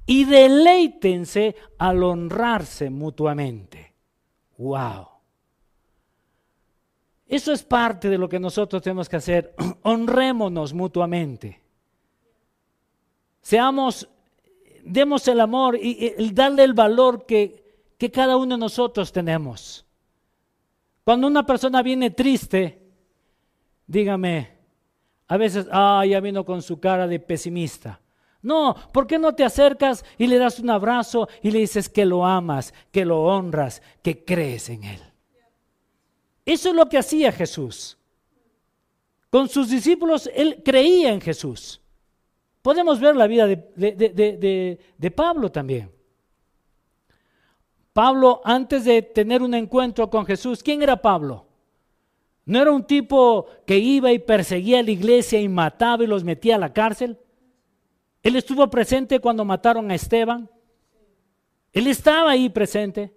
y 0.04 0.24
deleítense 0.24 1.56
al 1.78 2.02
honrarse 2.02 2.90
mutuamente. 2.90 3.94
¡Wow! 4.58 5.15
Eso 7.28 7.52
es 7.52 7.64
parte 7.64 8.08
de 8.08 8.18
lo 8.18 8.28
que 8.28 8.38
nosotros 8.38 8.82
tenemos 8.82 9.08
que 9.08 9.16
hacer. 9.16 9.54
Honrémonos 9.82 10.72
mutuamente. 10.72 11.60
Seamos, 13.42 14.08
demos 14.84 15.26
el 15.28 15.40
amor 15.40 15.76
y 15.80 16.14
el 16.16 16.34
darle 16.34 16.64
el 16.64 16.74
valor 16.74 17.26
que, 17.26 17.64
que 17.98 18.10
cada 18.10 18.36
uno 18.36 18.56
de 18.56 18.60
nosotros 18.60 19.12
tenemos. 19.12 19.84
Cuando 21.04 21.26
una 21.26 21.46
persona 21.46 21.82
viene 21.82 22.10
triste, 22.10 22.82
dígame, 23.86 24.56
a 25.28 25.36
veces, 25.36 25.66
ah, 25.70 26.04
ya 26.04 26.20
vino 26.20 26.44
con 26.44 26.62
su 26.62 26.80
cara 26.80 27.06
de 27.06 27.20
pesimista. 27.20 28.00
No, 28.42 28.76
¿por 28.92 29.06
qué 29.06 29.18
no 29.18 29.34
te 29.34 29.44
acercas 29.44 30.04
y 30.18 30.28
le 30.28 30.38
das 30.38 30.60
un 30.60 30.70
abrazo 30.70 31.28
y 31.42 31.50
le 31.50 31.60
dices 31.60 31.88
que 31.88 32.04
lo 32.04 32.24
amas, 32.24 32.74
que 32.92 33.04
lo 33.04 33.24
honras, 33.24 33.82
que 34.02 34.24
crees 34.24 34.68
en 34.68 34.84
él? 34.84 35.00
Eso 36.46 36.68
es 36.70 36.74
lo 36.76 36.88
que 36.88 36.96
hacía 36.96 37.32
Jesús. 37.32 37.98
Con 39.28 39.48
sus 39.48 39.68
discípulos, 39.68 40.30
él 40.32 40.62
creía 40.64 41.12
en 41.12 41.20
Jesús. 41.20 41.80
Podemos 42.62 43.00
ver 43.00 43.16
la 43.16 43.26
vida 43.26 43.46
de, 43.46 45.12
Pablo 45.14 45.50
también. 45.50 45.90
Pablo, 47.92 48.40
antes 48.44 48.84
de 48.84 49.02
tener 49.02 49.42
un 49.42 49.54
encuentro 49.54 50.08
con 50.08 50.24
Jesús, 50.24 50.62
¿quién 50.62 50.82
era 50.82 50.96
Pablo? 50.96 51.46
¿No 52.44 52.62
era 52.62 52.70
un 52.70 52.84
tipo 52.84 53.46
que 53.66 53.78
iba 53.78 54.12
y 54.12 54.20
perseguía 54.20 54.78
a 54.78 54.82
la 54.82 54.90
iglesia 54.90 55.40
y 55.40 55.48
mataba 55.48 56.04
y 56.04 56.06
los 56.06 56.22
metía 56.22 56.54
a 56.54 56.58
la 56.58 56.72
cárcel? 56.72 57.18
Él 58.22 58.36
estuvo 58.36 58.68
presente 58.70 59.18
cuando 59.18 59.44
mataron 59.44 59.90
a 59.90 59.94
Esteban. 59.94 60.48
Él 61.72 61.88
estaba 61.88 62.30
ahí 62.30 62.48
presente. 62.48 63.12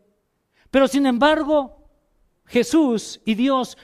Pero 0.71 0.87
sin 0.87 1.05
embargo, 1.05 1.78
Jesús 2.49 3.21
y 3.25 3.35
Dios, 3.35 3.77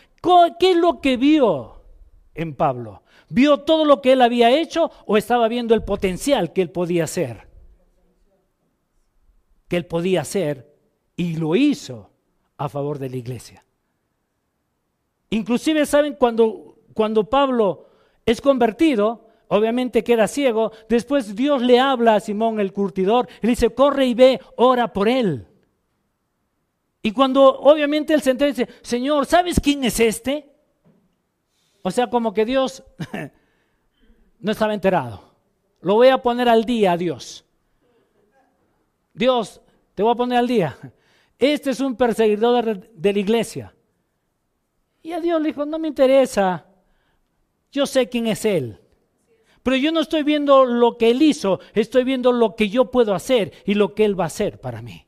¿qué 0.60 0.72
es 0.72 0.78
lo 0.78 1.00
que 1.00 1.18
vio 1.18 1.84
en 2.34 2.56
Pablo? 2.56 3.04
¿Vio 3.30 3.60
todo 3.60 3.86
lo 3.86 4.02
que 4.02 4.14
él 4.14 4.22
había 4.22 4.52
hecho 4.52 4.92
o 5.06 5.18
estaba 5.18 5.48
viendo 5.48 5.74
el 5.74 5.84
potencial 5.84 6.52
que 6.52 6.62
él 6.62 6.72
podía 6.72 7.06
hacer? 7.06 7.48
Que 9.68 9.78
él 9.78 9.86
podía 9.86 10.22
hacer 10.22 10.76
y 11.16 11.38
lo 11.38 11.56
hizo 11.56 12.10
a 12.58 12.68
favor 12.68 13.00
de 13.00 13.10
la 13.10 13.18
iglesia. 13.18 13.64
Inclusive, 15.30 15.86
¿saben? 15.86 16.16
Cuando, 16.16 16.80
cuando 16.94 17.30
Pablo 17.30 17.90
es 18.26 18.42
convertido, 18.42 19.28
obviamente 19.48 20.04
que 20.04 20.14
era 20.14 20.28
ciego, 20.28 20.72
después 20.90 21.36
Dios 21.36 21.62
le 21.62 21.80
habla 21.80 22.16
a 22.16 22.20
Simón 22.20 22.60
el 22.60 22.74
curtidor 22.74 23.28
y 23.42 23.48
le 23.48 23.52
dice, 23.52 23.70
corre 23.70 24.08
y 24.08 24.14
ve, 24.14 24.40
ora 24.56 24.92
por 24.92 25.08
él. 25.08 25.48
Y 27.06 27.12
cuando 27.12 27.60
obviamente 27.60 28.20
se 28.20 28.32
entera 28.32 28.50
dice, 28.50 28.68
Señor, 28.82 29.28
¿sabes 29.28 29.60
quién 29.60 29.84
es 29.84 30.00
este? 30.00 30.52
O 31.84 31.92
sea, 31.92 32.10
como 32.10 32.34
que 32.34 32.46
Dios 32.46 32.84
no 34.40 34.52
estaba 34.52 34.74
enterado. 34.74 35.36
Lo 35.82 35.94
voy 35.94 36.08
a 36.08 36.18
poner 36.20 36.50
al 36.50 36.66
día 36.66 36.94
a 36.94 36.98
Dios. 36.98 37.46
Dios, 39.14 39.62
te 39.94 40.02
voy 40.02 40.14
a 40.14 40.16
poner 40.16 40.40
al 40.40 40.48
día. 40.48 40.76
Este 41.38 41.70
es 41.70 41.80
un 41.80 41.96
perseguidor 41.96 42.90
de 42.92 43.14
la 43.14 43.20
iglesia. 43.20 43.76
Y 45.04 45.12
a 45.12 45.20
Dios 45.20 45.40
le 45.40 45.50
dijo, 45.50 45.64
no 45.64 45.78
me 45.78 45.90
interesa, 45.90 46.66
yo 47.72 47.86
sé 47.86 48.10
quién 48.10 48.26
es 48.26 48.46
Él. 48.46 48.80
Pero 49.62 49.76
yo 49.76 49.92
no 49.92 50.00
estoy 50.00 50.24
viendo 50.24 50.66
lo 50.66 50.98
que 50.98 51.12
Él 51.12 51.22
hizo, 51.22 51.60
estoy 51.76 52.04
viendo 52.04 52.32
lo 52.32 52.56
que 52.56 52.70
yo 52.70 52.90
puedo 52.90 53.14
hacer 53.14 53.54
y 53.64 53.76
lo 53.76 53.94
que 53.94 54.06
Él 54.06 54.20
va 54.20 54.24
a 54.24 54.28
hacer 54.28 54.60
para 54.60 54.82
mí. 54.82 55.05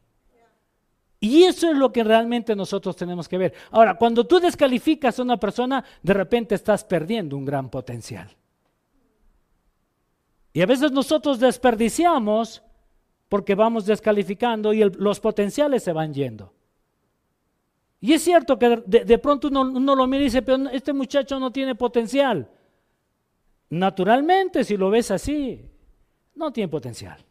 Y 1.20 1.44
eso 1.44 1.72
es 1.72 1.78
lo 1.78 1.92
que 1.92 2.04
realmente 2.04 2.56
nosotros 2.56 2.96
tenemos 2.96 3.28
que 3.28 3.38
ver. 3.38 3.54
Ahora, 3.72 3.96
cuando 3.96 4.26
tú 4.26 4.40
descalificas 4.40 5.18
a 5.18 5.24
una 5.24 5.38
persona, 5.38 5.84
de 6.04 6.14
repente 6.14 6.54
estás 6.56 6.84
perdiendo 6.84 7.36
un 7.36 7.46
gran 7.46 7.70
potencial. 7.70 8.30
Y 10.54 10.62
a 10.62 10.66
veces 10.66 10.92
nosotros 10.92 11.40
desperdiciamos 11.40 12.64
porque 13.30 13.56
vamos 13.56 13.86
descalificando 13.86 14.74
y 14.74 14.84
los 14.84 15.20
potenciales 15.20 15.84
se 15.84 15.92
van 15.92 16.14
yendo. 16.14 16.54
Y 18.00 18.14
es 18.14 18.22
cierto 18.22 18.60
que 18.60 18.84
de, 18.86 19.18
pronto 19.18 19.48
uno, 19.48 19.62
uno, 19.62 19.96
lo 19.96 20.06
mira 20.06 20.22
y 20.22 20.26
dice, 20.26 20.44
pero 20.44 20.70
este 20.70 20.94
muchacho 20.94 21.40
no 21.40 21.52
tiene 21.52 21.74
potencial. 21.74 22.50
Naturalmente, 23.70 24.64
si 24.64 24.78
lo 24.78 24.90
ves 24.92 25.10
así, 25.12 25.66
no 26.36 26.52
tiene 26.52 26.70
potencial. 26.70 27.27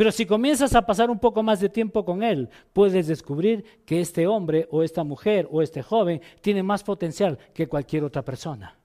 Pero 0.00 0.12
si 0.12 0.24
comienzas 0.24 0.74
a 0.74 0.86
pasar 0.86 1.10
un 1.10 1.18
poco 1.18 1.42
más 1.42 1.60
de 1.60 1.68
tiempo 1.68 2.06
con 2.06 2.22
él, 2.22 2.48
puedes 2.72 3.06
descubrir 3.06 3.82
que 3.84 4.00
este 4.00 4.26
hombre 4.26 4.66
o 4.70 4.82
esta 4.82 5.04
mujer 5.04 5.46
o 5.50 5.60
este 5.60 5.82
joven 5.82 6.22
tiene 6.40 6.62
más 6.62 6.82
potencial 6.82 7.38
que 7.52 7.68
cualquier 7.68 8.04
otra 8.04 8.24
persona. 8.24 8.78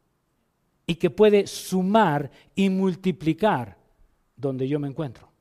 Y 0.86 0.96
que 0.96 1.10
puede 1.10 1.48
sumar 1.48 2.30
y 2.54 2.70
multiplicar 2.70 3.78
donde 4.36 4.68
yo 4.68 4.78
me 4.78 4.90
encuentro. 4.90 5.32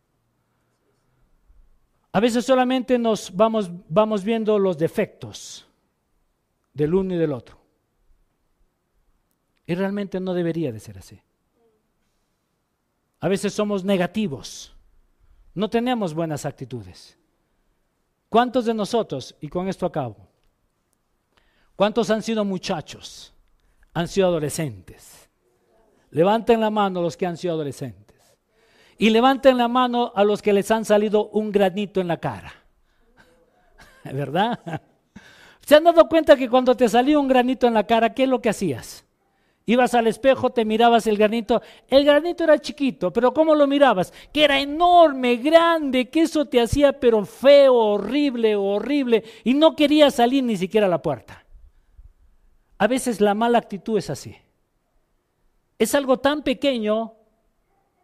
A 2.13 2.21
veces 2.21 2.45
solamente 2.45 2.97
nos 2.97 3.35
vamos, 3.35 3.69
vamos 3.89 4.23
viendo 4.23 4.61
los 4.61 4.79
defectos 4.79 5.67
del 6.73 6.95
uno 6.95 7.15
y 7.15 7.19
del 7.19 7.33
otro. 7.33 7.59
Y 9.67 9.75
realmente 9.75 10.21
no 10.21 10.35
debería 10.35 10.71
de 10.71 10.79
ser 10.79 10.99
así. 10.99 11.21
A 13.19 13.27
veces 13.27 13.53
somos 13.53 13.83
negativos. 13.83 14.74
No 15.55 15.71
tenemos 15.71 16.15
buenas 16.15 16.45
actitudes. 16.45 17.17
¿Cuántos 18.29 18.65
de 18.65 18.75
nosotros, 18.75 19.37
y 19.41 19.49
con 19.49 19.69
esto 19.69 19.87
acabo, 19.87 20.17
cuántos 21.77 22.11
han 22.11 22.23
sido 22.23 22.45
muchachos, 22.45 23.33
han 23.93 24.09
sido 24.09 24.27
adolescentes? 24.27 25.31
Levanten 26.11 26.61
la 26.61 26.71
mano 26.71 27.01
los 27.01 27.17
que 27.17 27.27
han 27.27 27.37
sido 27.37 27.55
adolescentes. 27.55 28.05
Y 28.99 29.11
levanten 29.11 29.59
la 29.59 29.69
mano 29.69 30.13
a 30.15 30.25
los 30.25 30.43
que 30.43 30.53
les 30.53 30.71
han 30.71 30.85
salido 30.85 31.29
un 31.29 31.51
granito 31.51 32.01
en 32.01 32.09
la 32.09 32.19
cara. 32.19 32.53
¿Verdad? 34.05 34.61
¿Se 35.67 35.77
han 35.77 35.85
dado 35.85 36.09
cuenta 36.09 36.37
que 36.37 36.49
cuando 36.49 36.77
te 36.77 36.89
salió 36.89 37.21
un 37.21 37.29
granito 37.29 37.67
en 37.67 37.75
la 37.75 37.85
cara, 37.85 38.15
qué 38.15 38.25
es 38.25 38.29
lo 38.29 38.41
que 38.41 38.51
hacías? 38.51 39.05
Ibas 39.67 39.95
al 39.95 40.07
espejo, 40.07 40.51
te 40.51 40.65
mirabas 40.65 41.07
el 41.07 41.17
granito. 41.17 41.63
El 41.89 42.05
granito 42.05 42.45
era 42.45 42.59
chiquito, 42.59 43.13
pero 43.13 43.33
¿cómo 43.33 43.55
lo 43.55 43.67
mirabas? 43.67 44.13
Que 44.33 44.45
era 44.45 44.61
enorme, 44.61 45.37
grande, 45.37 46.11
que 46.11 46.23
eso 46.23 46.45
te 46.45 46.61
hacía 46.61 47.01
pero 47.01 47.25
feo, 47.25 47.75
horrible, 47.75 48.57
horrible. 48.57 49.25
Y 49.43 49.55
no 49.55 49.75
querías 49.75 50.17
salir 50.17 50.45
ni 50.45 50.57
siquiera 50.57 50.87
a 50.87 50.91
la 50.91 51.01
puerta. 51.01 51.47
A 52.77 52.87
veces 52.87 53.23
la 53.23 53.33
mala 53.33 53.59
actitud 53.59 53.97
es 53.97 54.11
así. 54.11 54.37
Es 55.79 55.95
algo 55.95 56.19
tan 56.19 56.43
pequeño 56.43 57.15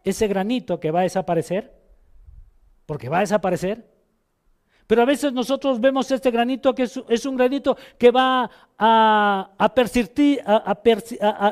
ese 0.02 0.28
granito 0.28 0.80
que 0.80 0.90
va 0.90 1.00
a 1.00 1.04
desaparecer, 1.04 1.78
porque 2.86 3.10
va 3.10 3.18
a 3.18 3.20
desaparecer. 3.20 3.89
Pero 4.90 5.02
a 5.02 5.04
veces 5.04 5.32
nosotros 5.32 5.80
vemos 5.80 6.10
este 6.10 6.32
granito 6.32 6.74
que 6.74 6.82
es, 6.82 7.24
un 7.24 7.36
granito 7.36 7.76
que 7.96 8.10
va 8.10 8.50
a, 8.76 9.54
a, 9.56 9.70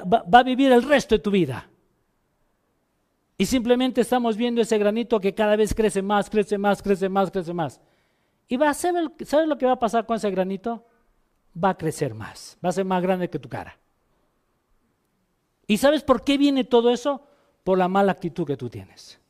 va 0.03 0.39
a 0.41 0.43
vivir 0.43 0.73
el 0.73 0.83
resto 0.83 1.15
de 1.15 1.21
tu 1.21 1.31
vida. 1.31 1.71
Y 3.37 3.47
simplemente 3.47 4.01
estamos 4.01 4.37
viendo 4.37 4.61
ese 4.61 4.77
granito 4.77 5.21
que 5.21 5.37
cada 5.37 5.55
vez 5.55 5.73
crece 5.73 6.03
más, 6.03 6.29
crece 6.29 6.59
más, 6.59 6.83
crece 6.83 7.09
más, 7.09 7.31
crece 7.31 7.55
más. 7.55 7.81
Y 8.49 8.61
a 8.61 8.75
¿sabes 8.75 9.47
lo 9.47 9.57
que 9.57 9.67
va 9.67 9.75
a 9.75 9.79
pasar 9.79 10.05
con 10.05 10.17
ese 10.17 10.33
granito? 10.33 10.85
Va 11.63 11.71
a 11.71 11.79
crecer 11.79 12.15
más, 12.15 12.59
va 12.65 12.71
a 12.71 12.73
ser 12.73 12.87
más 12.87 13.01
grande 13.01 13.31
que 13.31 13.39
tu 13.39 13.49
cara. 13.49 13.79
¿Y 15.69 15.77
sabes 15.77 16.03
por 16.03 16.25
qué 16.25 16.39
viene 16.39 16.65
todo 16.65 16.91
eso? 16.91 17.23
por 17.69 17.77
la 17.77 17.87
mala 17.87 18.13
actitud 18.13 18.47
que 18.47 18.57
tú 18.57 18.71
tienes. 18.71 19.21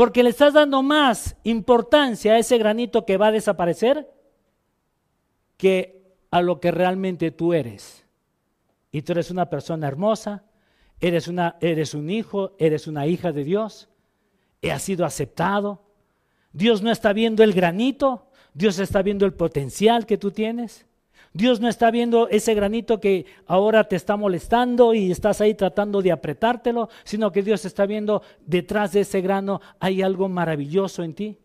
Porque 0.00 0.22
le 0.22 0.30
estás 0.30 0.54
dando 0.54 0.82
más 0.82 1.36
importancia 1.44 2.32
a 2.32 2.38
ese 2.38 2.56
granito 2.56 3.04
que 3.04 3.18
va 3.18 3.26
a 3.26 3.32
desaparecer 3.32 4.10
que 5.58 6.16
a 6.30 6.40
lo 6.40 6.58
que 6.58 6.70
realmente 6.70 7.30
tú 7.30 7.52
eres. 7.52 8.06
Y 8.90 9.02
tú 9.02 9.12
eres 9.12 9.30
una 9.30 9.50
persona 9.50 9.86
hermosa, 9.88 10.44
eres, 11.00 11.28
una, 11.28 11.58
eres 11.60 11.92
un 11.92 12.08
hijo, 12.08 12.56
eres 12.58 12.86
una 12.86 13.06
hija 13.06 13.30
de 13.30 13.44
Dios, 13.44 13.90
has 14.62 14.80
sido 14.80 15.04
aceptado. 15.04 15.82
Dios 16.50 16.80
no 16.80 16.90
está 16.90 17.12
viendo 17.12 17.42
el 17.42 17.52
granito, 17.52 18.30
Dios 18.54 18.78
está 18.78 19.02
viendo 19.02 19.26
el 19.26 19.34
potencial 19.34 20.06
que 20.06 20.16
tú 20.16 20.30
tienes. 20.30 20.86
Dios 21.32 21.60
no 21.60 21.68
está 21.68 21.90
viendo 21.90 22.28
ese 22.28 22.54
granito 22.54 22.98
que 22.98 23.24
ahora 23.46 23.84
te 23.84 23.94
está 23.94 24.16
molestando 24.16 24.94
y 24.94 25.12
estás 25.12 25.40
ahí 25.40 25.54
tratando 25.54 26.02
de 26.02 26.10
apretártelo, 26.10 26.88
sino 27.04 27.30
que 27.30 27.42
Dios 27.42 27.64
está 27.64 27.86
viendo 27.86 28.22
detrás 28.44 28.92
de 28.92 29.00
ese 29.00 29.20
grano 29.20 29.60
hay 29.78 30.02
algo 30.02 30.28
maravilloso 30.28 31.04
en 31.04 31.14
ti. 31.14 31.38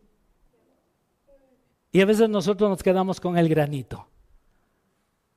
Y 1.92 2.02
a 2.02 2.06
veces 2.06 2.30
nosotros 2.30 2.70
nos 2.70 2.84
quedamos 2.84 3.22
con 3.22 3.38
el 3.38 3.48
granito. 3.48 4.08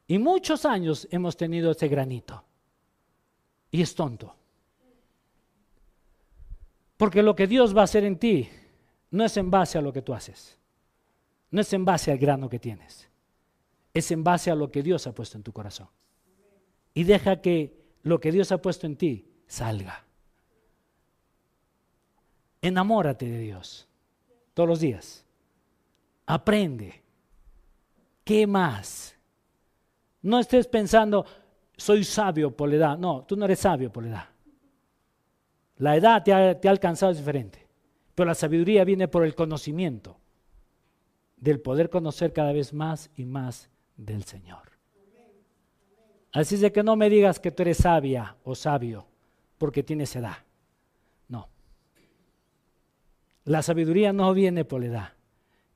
Y 0.07 0.19
muchos 0.19 0.65
años 0.65 1.07
hemos 1.11 1.37
tenido 1.37 1.71
ese 1.71 1.89
granito. 1.89 2.43
y 3.71 3.83
es 3.83 3.95
tonto. 3.95 4.35
Porque 6.97 7.23
lo 7.23 7.37
que 7.37 7.47
Dios 7.47 7.77
va 7.77 7.83
a 7.83 7.85
hacer 7.85 8.05
en 8.05 8.19
ti 8.19 8.49
no 9.11 9.25
es 9.25 9.37
en 9.37 9.51
base 9.51 9.79
a 9.79 9.83
lo 9.83 9.93
que 9.93 10.03
tú 10.03 10.15
haces, 10.15 10.59
no 11.51 11.61
es 11.61 11.73
en 11.73 11.85
base 11.85 12.11
al 12.11 12.19
grano 12.19 12.49
que 12.49 12.59
tienes, 12.59 13.08
es 13.99 14.11
en 14.11 14.25
base 14.25 14.51
a 14.51 14.55
lo 14.55 14.71
que 14.71 14.83
Dios 14.83 15.07
ha 15.07 15.15
puesto 15.15 15.37
en 15.37 15.43
tu 15.43 15.53
corazón. 15.53 15.89
Y 16.95 17.05
deja 17.05 17.41
que 17.41 17.79
lo 18.03 18.21
que 18.21 18.33
Dios 18.33 18.53
ha 18.53 18.63
puesto 18.63 18.87
en 18.87 18.97
ti 18.97 19.29
salga. 19.47 20.05
Enamórate 22.61 23.29
de 23.29 23.39
Dios 23.41 23.89
todos 24.55 24.69
los 24.69 24.81
días. 24.81 25.25
Aprende. 26.27 27.03
¿Qué 28.25 28.47
más? 28.47 29.17
No 30.23 30.39
estés 30.39 30.67
pensando, 30.67 31.25
soy 31.77 32.05
sabio 32.05 32.55
por 32.55 32.69
la 32.69 32.77
edad. 32.77 32.99
No, 32.99 33.25
tú 33.25 33.37
no 33.37 33.45
eres 33.45 33.61
sabio 33.61 33.91
por 33.91 34.05
la 34.05 34.11
edad. 34.11 34.29
La 35.77 35.97
edad 35.97 36.23
te 36.23 36.33
ha, 36.33 36.61
te 36.61 36.69
ha 36.69 36.71
alcanzado 36.71 37.13
es 37.13 37.19
diferente. 37.19 37.67
Pero 38.15 38.27
la 38.27 38.35
sabiduría 38.35 38.85
viene 38.85 39.07
por 39.07 39.25
el 39.25 39.37
conocimiento, 39.37 40.19
del 41.37 41.61
poder 41.61 41.89
conocer 41.89 42.33
cada 42.33 42.53
vez 42.53 42.73
más 42.73 43.11
y 43.15 43.25
más 43.25 43.71
del 43.99 44.25
Señor. 44.25 44.73
Así 46.33 46.55
es 46.55 46.63
de 46.63 46.73
que 46.73 46.83
no 46.83 46.97
me 46.97 47.11
digas 47.11 47.41
que 47.41 47.51
tú 47.51 47.63
eres 47.63 47.79
sabia 47.79 48.37
o 48.45 48.55
sabio 48.55 49.07
porque 49.59 49.83
tienes 49.83 50.15
edad. 50.17 50.39
No. 51.29 51.49
La 53.45 53.63
sabiduría 53.63 54.13
no 54.13 54.33
viene 54.33 54.65
por 54.65 54.81
la 54.81 54.87
edad, 54.87 55.13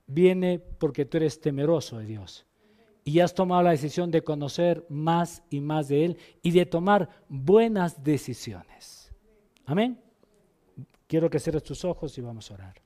viene 0.07 0.59
porque 0.59 1.05
tú 1.05 1.19
eres 1.19 1.41
temeroso 1.41 1.99
de 1.99 2.07
Dios 2.07 2.47
y 3.05 3.21
has 3.21 3.35
tomado 3.35 3.63
la 3.63 3.71
decisión 3.71 4.11
de 4.11 4.23
conocer 4.23 4.87
más 4.89 5.43
y 5.51 5.61
más 5.61 5.89
de 5.89 6.05
Él 6.05 6.19
y 6.43 6.53
de 6.53 6.67
tomar 6.67 7.09
buenas 7.29 8.03
decisiones. 8.03 9.13
Amén. 9.65 10.01
Quiero 11.07 11.29
que 11.29 11.41
cierres 11.41 11.63
tus 11.63 11.85
ojos 11.85 12.17
y 12.17 12.21
vamos 12.21 12.51
a 12.51 12.55
orar. 12.55 12.82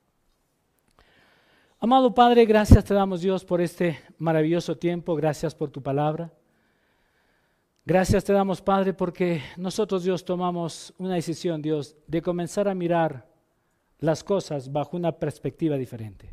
Amado 1.79 2.15
Padre, 2.15 2.47
gracias 2.47 2.87
te 2.87 2.95
damos 2.95 3.21
Dios 3.21 3.45
por 3.45 3.61
este 3.61 3.99
maravilloso 4.17 4.79
tiempo, 4.79 5.15
gracias 5.15 5.55
por 5.55 5.71
tu 5.71 5.83
palabra. 5.83 6.33
Gracias 7.85 8.25
te 8.25 8.33
damos, 8.33 8.63
Padre, 8.63 8.95
porque 8.95 9.43
nosotros, 9.59 10.03
Dios, 10.03 10.25
tomamos 10.25 10.95
una 10.97 11.17
decisión, 11.17 11.61
Dios, 11.61 11.95
de 12.07 12.23
comenzar 12.23 12.67
a 12.67 12.75
mirar 12.75 13.29
las 13.99 14.25
cosas 14.25 14.73
bajo 14.73 14.97
una 14.97 15.13
perspectiva 15.13 15.77
diferente. 15.77 16.33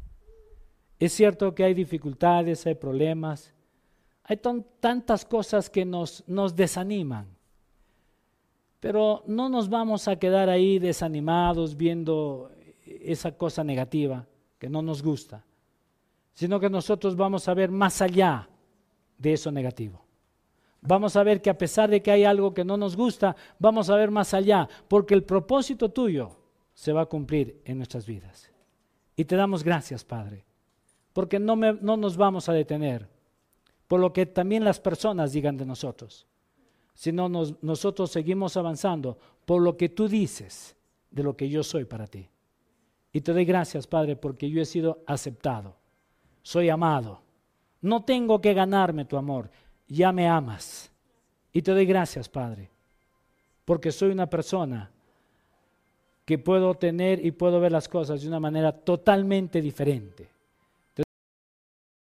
Es 0.97 1.11
cierto 1.11 1.53
que 1.53 1.65
hay 1.65 1.73
dificultades, 1.73 2.65
hay 2.65 2.75
problemas, 2.75 3.53
hay 4.23 4.39
tantas 4.79 5.25
cosas 5.25 5.69
que 5.69 5.83
nos, 5.83 6.23
nos 6.25 6.55
desaniman, 6.55 7.27
pero 8.79 9.23
no 9.27 9.49
nos 9.49 9.67
vamos 9.67 10.07
a 10.07 10.15
quedar 10.15 10.49
ahí 10.49 10.79
desanimados 10.79 11.75
viendo 11.75 12.49
esa 12.85 13.33
cosa 13.33 13.65
negativa 13.65 14.25
que 14.63 14.69
no 14.69 14.81
nos 14.81 15.03
gusta, 15.03 15.43
sino 16.33 16.57
que 16.57 16.69
nosotros 16.69 17.17
vamos 17.17 17.49
a 17.49 17.53
ver 17.53 17.69
más 17.69 18.01
allá 18.01 18.47
de 19.17 19.33
eso 19.33 19.51
negativo 19.51 20.03
vamos 20.83 21.15
a 21.15 21.23
ver 21.23 21.41
que 21.41 21.49
a 21.49 21.57
pesar 21.57 21.89
de 21.89 22.01
que 22.01 22.11
hay 22.11 22.23
algo 22.23 22.53
que 22.53 22.63
no 22.63 22.77
nos 22.77 22.95
gusta, 22.95 23.35
vamos 23.57 23.89
a 23.89 23.95
ver 23.95 24.11
más 24.11 24.33
allá, 24.33 24.67
porque 24.87 25.13
el 25.13 25.23
propósito 25.23 25.89
tuyo 25.89 26.31
se 26.73 26.91
va 26.91 27.01
a 27.01 27.05
cumplir 27.05 27.61
en 27.65 27.77
nuestras 27.77 28.05
vidas. 28.05 28.51
Y 29.15 29.25
te 29.25 29.35
damos 29.35 29.63
gracias, 29.63 30.03
Padre, 30.03 30.43
porque 31.13 31.39
no, 31.39 31.55
no 31.55 31.97
nos 31.97 32.17
vamos 32.17 32.49
a 32.49 32.53
detener 32.53 33.07
por 33.87 33.99
lo 33.99 34.11
que 34.11 34.25
también 34.25 34.63
las 34.63 34.79
personas 34.79 35.31
digan 35.31 35.57
de 35.57 35.65
nosotros, 35.65 36.25
sino 36.93 37.29
nosotros 37.29 38.11
seguimos 38.11 38.57
avanzando 38.57 39.17
por 39.45 39.61
lo 39.61 39.77
que 39.77 39.89
tú 39.89 40.07
dices 40.07 40.75
de 41.11 41.23
lo 41.23 41.35
que 41.35 41.49
yo 41.49 41.63
soy 41.63 41.85
para 41.85 42.07
ti. 42.07 42.27
Y 43.13 43.21
te 43.21 43.31
doy 43.31 43.45
gracias, 43.45 43.85
Padre, 43.85 44.15
porque 44.15 44.49
yo 44.49 44.59
he 44.59 44.65
sido 44.65 45.03
aceptado, 45.05 45.75
soy 46.41 46.69
amado. 46.69 47.21
No 47.79 48.03
tengo 48.03 48.41
que 48.41 48.53
ganarme 48.53 49.05
tu 49.05 49.17
amor, 49.17 49.51
ya 49.87 50.11
me 50.11 50.27
amas. 50.27 50.91
Y 51.51 51.61
te 51.61 51.71
doy 51.71 51.85
gracias, 51.85 52.27
Padre, 52.27 52.71
porque 53.65 53.91
soy 53.91 54.09
una 54.09 54.27
persona 54.27 54.89
que 56.25 56.39
puedo 56.39 56.73
tener 56.73 57.23
y 57.23 57.31
puedo 57.31 57.59
ver 57.59 57.71
las 57.71 57.87
cosas 57.87 58.21
de 58.21 58.27
una 58.27 58.39
manera 58.39 58.71
totalmente 58.71 59.61
diferente. 59.61 60.32